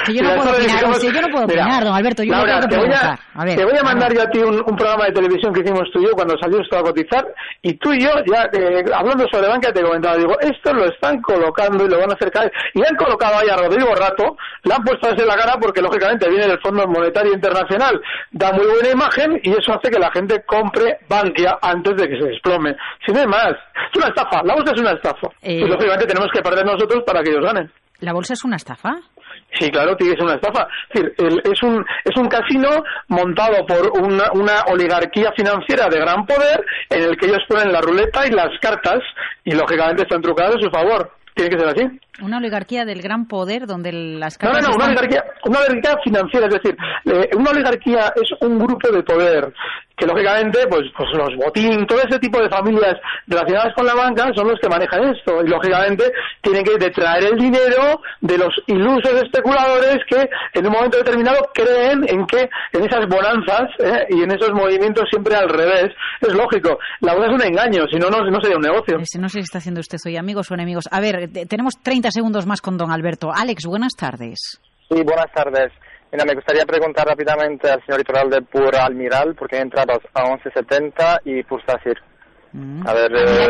que 0.05 0.13
yo 0.13 0.21
no 0.21 0.35
puedo 0.35 0.51
opinar, 0.51 0.81
yo 0.81 1.21
no 1.21 1.27
puedo 1.29 1.45
opinar, 1.45 1.83
don 1.83 1.95
Alberto, 1.95 2.23
yo 2.23 2.35
no 2.35 2.67
te, 2.67 2.77
voy 2.77 2.89
a, 2.91 3.17
te 3.55 3.65
voy 3.65 3.77
a 3.77 3.83
mandar 3.83 4.13
yo 4.13 4.21
a 4.21 4.29
ti 4.29 4.39
un, 4.39 4.75
programa 4.75 5.05
de 5.05 5.13
televisión 5.13 5.53
que 5.53 5.61
hicimos 5.61 5.89
tú 5.93 6.01
y 6.01 6.05
yo 6.05 6.11
cuando 6.11 6.37
salió 6.37 6.59
esto 6.61 6.77
a 6.77 6.83
cotizar, 6.83 7.25
y 7.61 7.73
tú 7.75 7.93
y 7.93 8.01
yo, 8.01 8.09
ya 8.25 8.43
eh, 8.53 8.83
hablando 8.93 9.25
sobre 9.31 9.47
banca, 9.47 9.71
te 9.71 9.81
comentaba, 9.81 10.17
digo, 10.17 10.37
esto 10.39 10.73
lo 10.73 10.85
están 10.85 11.21
colocando 11.21 11.85
y 11.85 11.89
lo 11.89 11.99
van 11.99 12.11
a 12.11 12.13
hacer 12.13 12.31
caer. 12.31 12.51
Y 12.73 12.81
han 12.81 12.95
colocado 12.95 13.39
ahí 13.39 13.49
a 13.49 13.55
Rodrigo 13.55 13.93
Rato, 13.95 14.37
le 14.63 14.73
han 14.73 14.83
puesto 14.83 15.09
en 15.09 15.27
la 15.27 15.35
cara 15.35 15.57
porque 15.59 15.81
lógicamente 15.81 16.29
viene 16.29 16.47
del 16.47 16.59
Fondo 16.61 16.87
Monetario 16.87 17.33
Internacional, 17.33 17.99
da 18.31 18.51
muy 18.51 18.65
buena 18.65 18.89
imagen 18.89 19.39
y 19.43 19.51
eso 19.51 19.73
hace 19.73 19.89
que 19.89 19.99
la 19.99 20.11
gente 20.11 20.43
compre 20.45 20.99
Bankia 21.07 21.57
antes 21.61 21.95
de 21.95 22.07
que 22.07 22.19
se 22.19 22.25
desplome. 22.25 22.75
Si 23.05 23.11
no 23.11 23.19
hay 23.19 23.27
más, 23.27 23.51
es 23.51 23.97
una 23.97 24.07
estafa, 24.07 24.43
la 24.43 24.55
bolsa 24.55 24.73
es 24.73 24.81
una 24.81 24.91
estafa. 24.91 25.27
Y 25.41 25.63
eh, 25.63 25.67
lógicamente 25.67 26.05
tenemos 26.05 26.29
que 26.33 26.41
perder 26.41 26.65
nosotros 26.65 27.03
para 27.05 27.21
que 27.21 27.31
ellos 27.31 27.43
ganen. 27.43 27.71
¿La 27.99 28.13
bolsa 28.13 28.33
es 28.33 28.43
una 28.43 28.57
estafa? 28.57 28.97
Sí, 29.59 29.69
claro, 29.71 29.95
tiene 29.95 30.13
que 30.13 30.19
ser 30.19 30.25
una 30.25 30.35
estafa. 30.35 30.67
Es, 30.89 31.01
decir, 31.01 31.41
es, 31.43 31.63
un, 31.63 31.85
es 32.03 32.17
un 32.17 32.27
casino 32.27 32.69
montado 33.07 33.65
por 33.65 34.01
una, 34.01 34.31
una, 34.33 34.61
oligarquía 34.67 35.31
financiera 35.35 35.87
de 35.89 35.99
gran 35.99 36.25
poder 36.25 36.65
en 36.89 37.03
el 37.03 37.17
que 37.17 37.27
ellos 37.27 37.43
ponen 37.47 37.71
la 37.71 37.81
ruleta 37.81 38.27
y 38.27 38.31
las 38.31 38.49
cartas 38.59 38.99
y 39.43 39.51
lógicamente 39.51 40.03
están 40.03 40.21
trucadas 40.21 40.55
a 40.55 40.59
su 40.59 40.69
favor. 40.69 41.11
Tiene 41.35 41.49
que 41.49 41.59
ser 41.59 41.67
así. 41.67 41.99
Una 42.21 42.37
oligarquía 42.37 42.85
del 42.85 43.01
gran 43.01 43.27
poder 43.27 43.67
donde 43.67 43.91
las 43.91 44.37
cartas. 44.37 44.61
No, 44.61 44.69
no, 44.69 44.69
no, 44.69 44.75
una, 44.75 44.85
oligarquía, 44.85 45.23
una 45.45 45.59
oligarquía 45.59 45.97
financiera, 46.01 46.47
es 46.47 46.53
decir, 46.53 46.77
eh, 47.05 47.29
una 47.35 47.51
oligarquía 47.51 48.13
es 48.15 48.29
un 48.39 48.57
grupo 48.57 48.89
de 48.89 49.03
poder 49.03 49.53
que 49.95 50.05
lógicamente 50.05 50.67
pues 50.67 50.83
pues 50.95 51.09
los 51.13 51.35
botín 51.37 51.85
todo 51.87 51.99
ese 51.99 52.19
tipo 52.19 52.39
de 52.39 52.49
familias 52.49 52.95
relacionadas 53.27 53.73
con 53.75 53.85
la 53.85 53.95
banca 53.95 54.29
son 54.35 54.47
los 54.47 54.59
que 54.59 54.69
manejan 54.69 55.15
esto. 55.15 55.41
Y 55.43 55.47
lógicamente 55.47 56.11
tienen 56.41 56.63
que 56.63 56.77
detraer 56.77 57.23
el 57.25 57.37
dinero 57.37 58.01
de 58.21 58.37
los 58.37 58.53
ilusos 58.67 59.23
especuladores 59.23 59.99
que 60.09 60.29
en 60.53 60.67
un 60.67 60.73
momento 60.73 60.97
determinado 60.97 61.39
creen 61.53 62.05
en 62.07 62.25
que 62.25 62.49
en 62.73 62.83
esas 62.83 63.07
bonanzas 63.07 63.69
¿eh? 63.79 64.05
y 64.09 64.23
en 64.23 64.31
esos 64.31 64.51
movimientos 64.51 65.05
siempre 65.09 65.35
al 65.35 65.49
revés. 65.49 65.91
Es 66.21 66.33
lógico. 66.33 66.77
La 67.01 67.13
bolsa 67.13 67.31
es 67.31 67.41
un 67.41 67.43
engaño 67.43 67.85
si 67.91 67.97
no 67.97 68.09
no, 68.09 68.41
sería 68.41 68.57
un 68.57 68.63
negocio. 68.63 68.97
No 68.97 69.29
sé 69.29 69.39
si 69.39 69.43
está 69.43 69.59
haciendo 69.59 69.79
usted 69.79 69.97
hoy 70.05 70.17
amigos 70.17 70.51
o 70.51 70.53
enemigos. 70.55 70.85
A 70.91 70.99
ver 70.99 71.29
tenemos 71.47 71.75
30 71.81 72.11
segundos 72.11 72.45
más 72.45 72.61
con 72.61 72.77
don 72.77 72.91
Alberto. 72.91 73.31
Alex 73.33 73.65
buenas 73.65 73.93
tardes. 73.97 74.59
Sí 74.89 75.01
buenas 75.03 75.31
tardes 75.33 75.71
Mira, 76.15 76.25
me 76.25 76.35
gustaría 76.35 76.65
preguntar 76.65 77.05
rápidamente 77.05 77.69
al 77.69 77.83
señor 77.85 78.29
de 78.29 78.41
Pura 78.41 78.85
Almiral, 78.85 79.35
porque 79.37 79.57
he 79.57 79.61
entrado 79.61 79.99
a 80.13 80.23
11.70 80.23 81.19
y 81.25 81.43
Pursasir. 81.43 81.97
Mm. 82.53 82.87
A 82.87 82.93
ver, 82.93 83.11
eh, 83.13 83.47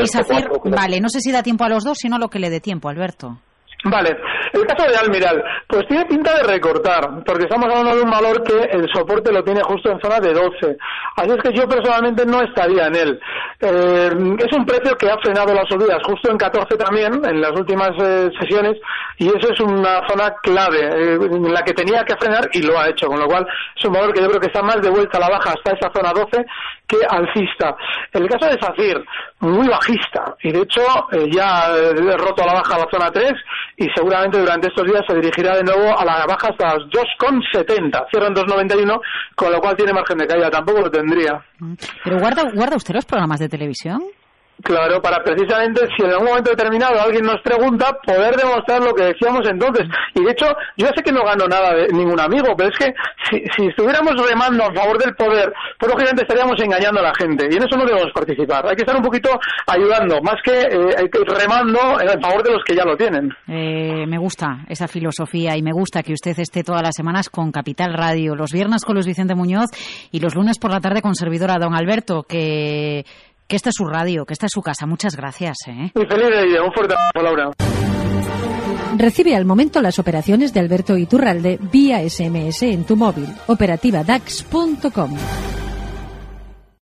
vale, 0.75 0.99
no 0.99 1.09
sé 1.09 1.19
si 1.19 1.31
da 1.31 1.43
tiempo 1.43 1.63
a 1.63 1.69
los 1.69 1.83
dos, 1.83 1.99
sino 1.99 2.17
lo 2.17 2.29
que 2.29 2.39
le 2.39 2.49
dé 2.49 2.59
tiempo, 2.59 2.89
Alberto. 2.89 3.39
Vale, 3.87 4.17
el 4.51 4.65
caso 4.65 4.89
de 4.89 4.97
Almiral, 4.97 5.43
pues 5.67 5.87
tiene 5.87 6.05
pinta 6.05 6.33
de 6.37 6.43
recortar, 6.43 7.23
porque 7.23 7.43
estamos 7.43 7.69
hablando 7.69 7.95
de 7.95 8.01
un 8.01 8.09
valor 8.09 8.41
que 8.41 8.57
el 8.71 8.89
soporte 8.91 9.31
lo 9.31 9.43
tiene 9.43 9.61
justo 9.61 9.91
en 9.91 9.99
zona 9.99 10.19
de 10.19 10.33
12. 10.33 10.77
Así 11.17 11.29
es 11.29 11.43
que 11.43 11.53
yo 11.53 11.67
personalmente 11.67 12.25
no 12.25 12.41
estaría 12.41 12.87
en 12.87 12.95
él. 12.95 13.19
Eh, 13.61 14.09
es 14.39 14.57
un 14.57 14.65
precio 14.65 14.97
que 14.97 15.07
ha 15.07 15.19
frenado 15.19 15.53
las 15.53 15.69
subidas 15.69 15.99
justo 16.03 16.31
en 16.31 16.37
14 16.37 16.75
también, 16.77 17.23
en 17.23 17.39
las 17.39 17.51
últimas 17.51 17.91
eh, 18.01 18.31
sesiones, 18.39 18.75
y 19.19 19.27
eso 19.27 19.53
es 19.53 19.59
una 19.59 20.01
zona 20.09 20.33
clave 20.41 20.79
eh, 20.79 21.19
en 21.21 21.53
la 21.53 21.61
que 21.61 21.73
tenía 21.73 22.03
que 22.03 22.17
frenar 22.17 22.49
y 22.53 22.63
lo 22.63 22.79
ha 22.79 22.89
hecho, 22.89 23.05
con 23.05 23.19
lo 23.19 23.27
cual 23.27 23.45
es 23.77 23.85
un 23.85 23.93
valor 23.93 24.11
que 24.13 24.21
yo 24.21 24.29
creo 24.29 24.41
que 24.41 24.47
está 24.47 24.63
más 24.63 24.81
de 24.81 24.89
vuelta 24.89 25.19
a 25.19 25.21
la 25.21 25.29
baja 25.29 25.53
hasta 25.53 25.77
esa 25.77 25.91
zona 25.93 26.11
12 26.11 26.43
que 26.87 26.97
alcista. 27.07 27.75
El 28.11 28.27
caso 28.27 28.47
de 28.47 28.59
SACIR, 28.59 29.05
muy 29.41 29.67
bajista, 29.67 30.35
y 30.41 30.51
de 30.51 30.61
hecho 30.61 30.81
ya 31.31 31.67
ha 31.67 32.17
roto 32.17 32.41
a 32.41 32.47
la 32.47 32.53
baja 32.53 32.79
la 32.79 32.87
zona 32.91 33.11
3 33.11 33.33
y 33.77 33.87
seguramente 33.95 34.39
durante 34.39 34.67
estos 34.67 34.85
días 34.85 35.03
se 35.07 35.15
dirigirá 35.15 35.55
de 35.57 35.63
nuevo 35.63 35.97
a 35.97 36.05
la 36.05 36.25
baja 36.25 36.47
hasta 36.49 36.75
los 36.75 36.89
2,70. 36.89 38.05
Cierran 38.09 38.33
2,91, 38.33 38.99
con 39.35 39.51
lo 39.51 39.59
cual 39.59 39.75
tiene 39.75 39.93
margen 39.93 40.17
de 40.17 40.27
caída. 40.27 40.49
Tampoco 40.49 40.81
lo 40.81 40.89
tendría. 40.89 41.43
¿Pero 42.03 42.19
guarda, 42.19 42.43
guarda 42.53 42.77
usted 42.77 42.93
los 42.93 43.05
programas 43.05 43.39
de 43.39 43.49
televisión? 43.49 44.01
Claro, 44.63 45.01
para 45.01 45.21
precisamente 45.23 45.87
si 45.95 46.03
en 46.03 46.11
algún 46.11 46.27
momento 46.27 46.51
determinado 46.51 46.99
alguien 46.99 47.25
nos 47.25 47.41
pregunta, 47.41 47.97
poder 48.05 48.35
demostrar 48.35 48.81
lo 48.81 48.93
que 48.93 49.03
decíamos 49.03 49.41
entonces. 49.47 49.85
Y 50.13 50.23
de 50.23 50.31
hecho, 50.31 50.47
yo 50.77 50.87
sé 50.95 51.03
que 51.03 51.11
no 51.11 51.23
gano 51.23 51.45
nada 51.47 51.73
de 51.73 51.87
ningún 51.89 52.19
amigo, 52.19 52.55
pero 52.57 52.69
es 52.69 52.77
que 52.77 52.93
si, 53.29 53.67
estuviéramos 53.67 54.13
remando 54.27 54.63
a 54.63 54.73
favor 54.73 54.97
del 54.97 55.13
poder, 55.15 55.53
pues 55.77 55.91
lógicamente 55.91 56.23
estaríamos 56.23 56.59
engañando 56.61 56.99
a 57.01 57.03
la 57.03 57.13
gente. 57.13 57.47
Y 57.51 57.57
en 57.57 57.63
eso 57.63 57.77
no 57.77 57.85
debemos 57.85 58.11
participar. 58.13 58.65
Hay 58.65 58.75
que 58.75 58.83
estar 58.83 58.95
un 58.95 59.03
poquito 59.03 59.29
ayudando, 59.67 60.21
más 60.21 60.41
que 60.43 60.61
eh, 60.61 61.09
remando 61.27 61.99
en 61.99 62.21
favor 62.21 62.43
de 62.43 62.53
los 62.53 62.63
que 62.63 62.75
ya 62.75 62.85
lo 62.85 62.95
tienen. 62.95 63.29
Eh, 63.47 64.05
me 64.07 64.17
gusta 64.17 64.65
esa 64.69 64.87
filosofía 64.87 65.57
y 65.57 65.61
me 65.61 65.71
gusta 65.73 66.01
que 66.01 66.13
usted 66.13 66.39
esté 66.39 66.63
todas 66.63 66.81
las 66.81 66.95
semanas 66.95 67.29
con 67.29 67.51
Capital 67.51 67.93
Radio, 67.93 68.35
los 68.35 68.51
viernes 68.51 68.85
con 68.85 68.95
Luis 68.95 69.05
Vicente 69.05 69.35
Muñoz 69.35 69.69
y 70.11 70.19
los 70.19 70.33
lunes 70.33 70.59
por 70.59 70.71
la 70.71 70.79
tarde 70.79 71.01
con 71.01 71.13
servidora 71.13 71.57
Don 71.59 71.75
Alberto, 71.75 72.23
que 72.23 73.05
que 73.47 73.55
esta 73.55 73.69
es 73.69 73.75
su 73.75 73.85
radio, 73.85 74.25
que 74.25 74.33
esta 74.33 74.47
es 74.47 74.51
su 74.53 74.61
casa. 74.61 74.85
Muchas 74.85 75.15
gracias. 75.15 75.57
¿eh? 75.67 75.91
Muy 75.93 76.05
feliz 76.07 76.29
de 76.29 76.45
día. 76.47 76.63
Un 76.63 76.71
fuerte 76.73 76.93
abrazo, 76.93 77.23
Laura. 77.23 77.51
Recibe 78.97 79.35
al 79.35 79.45
momento 79.45 79.81
las 79.81 79.99
operaciones 79.99 80.53
de 80.53 80.61
Alberto 80.61 80.97
Iturralde 80.97 81.59
vía 81.71 82.07
SMS 82.07 82.63
en 82.63 82.85
tu 82.85 82.95
móvil. 82.95 83.27
Operativa 83.47 84.03
DAX.com. 84.03 85.15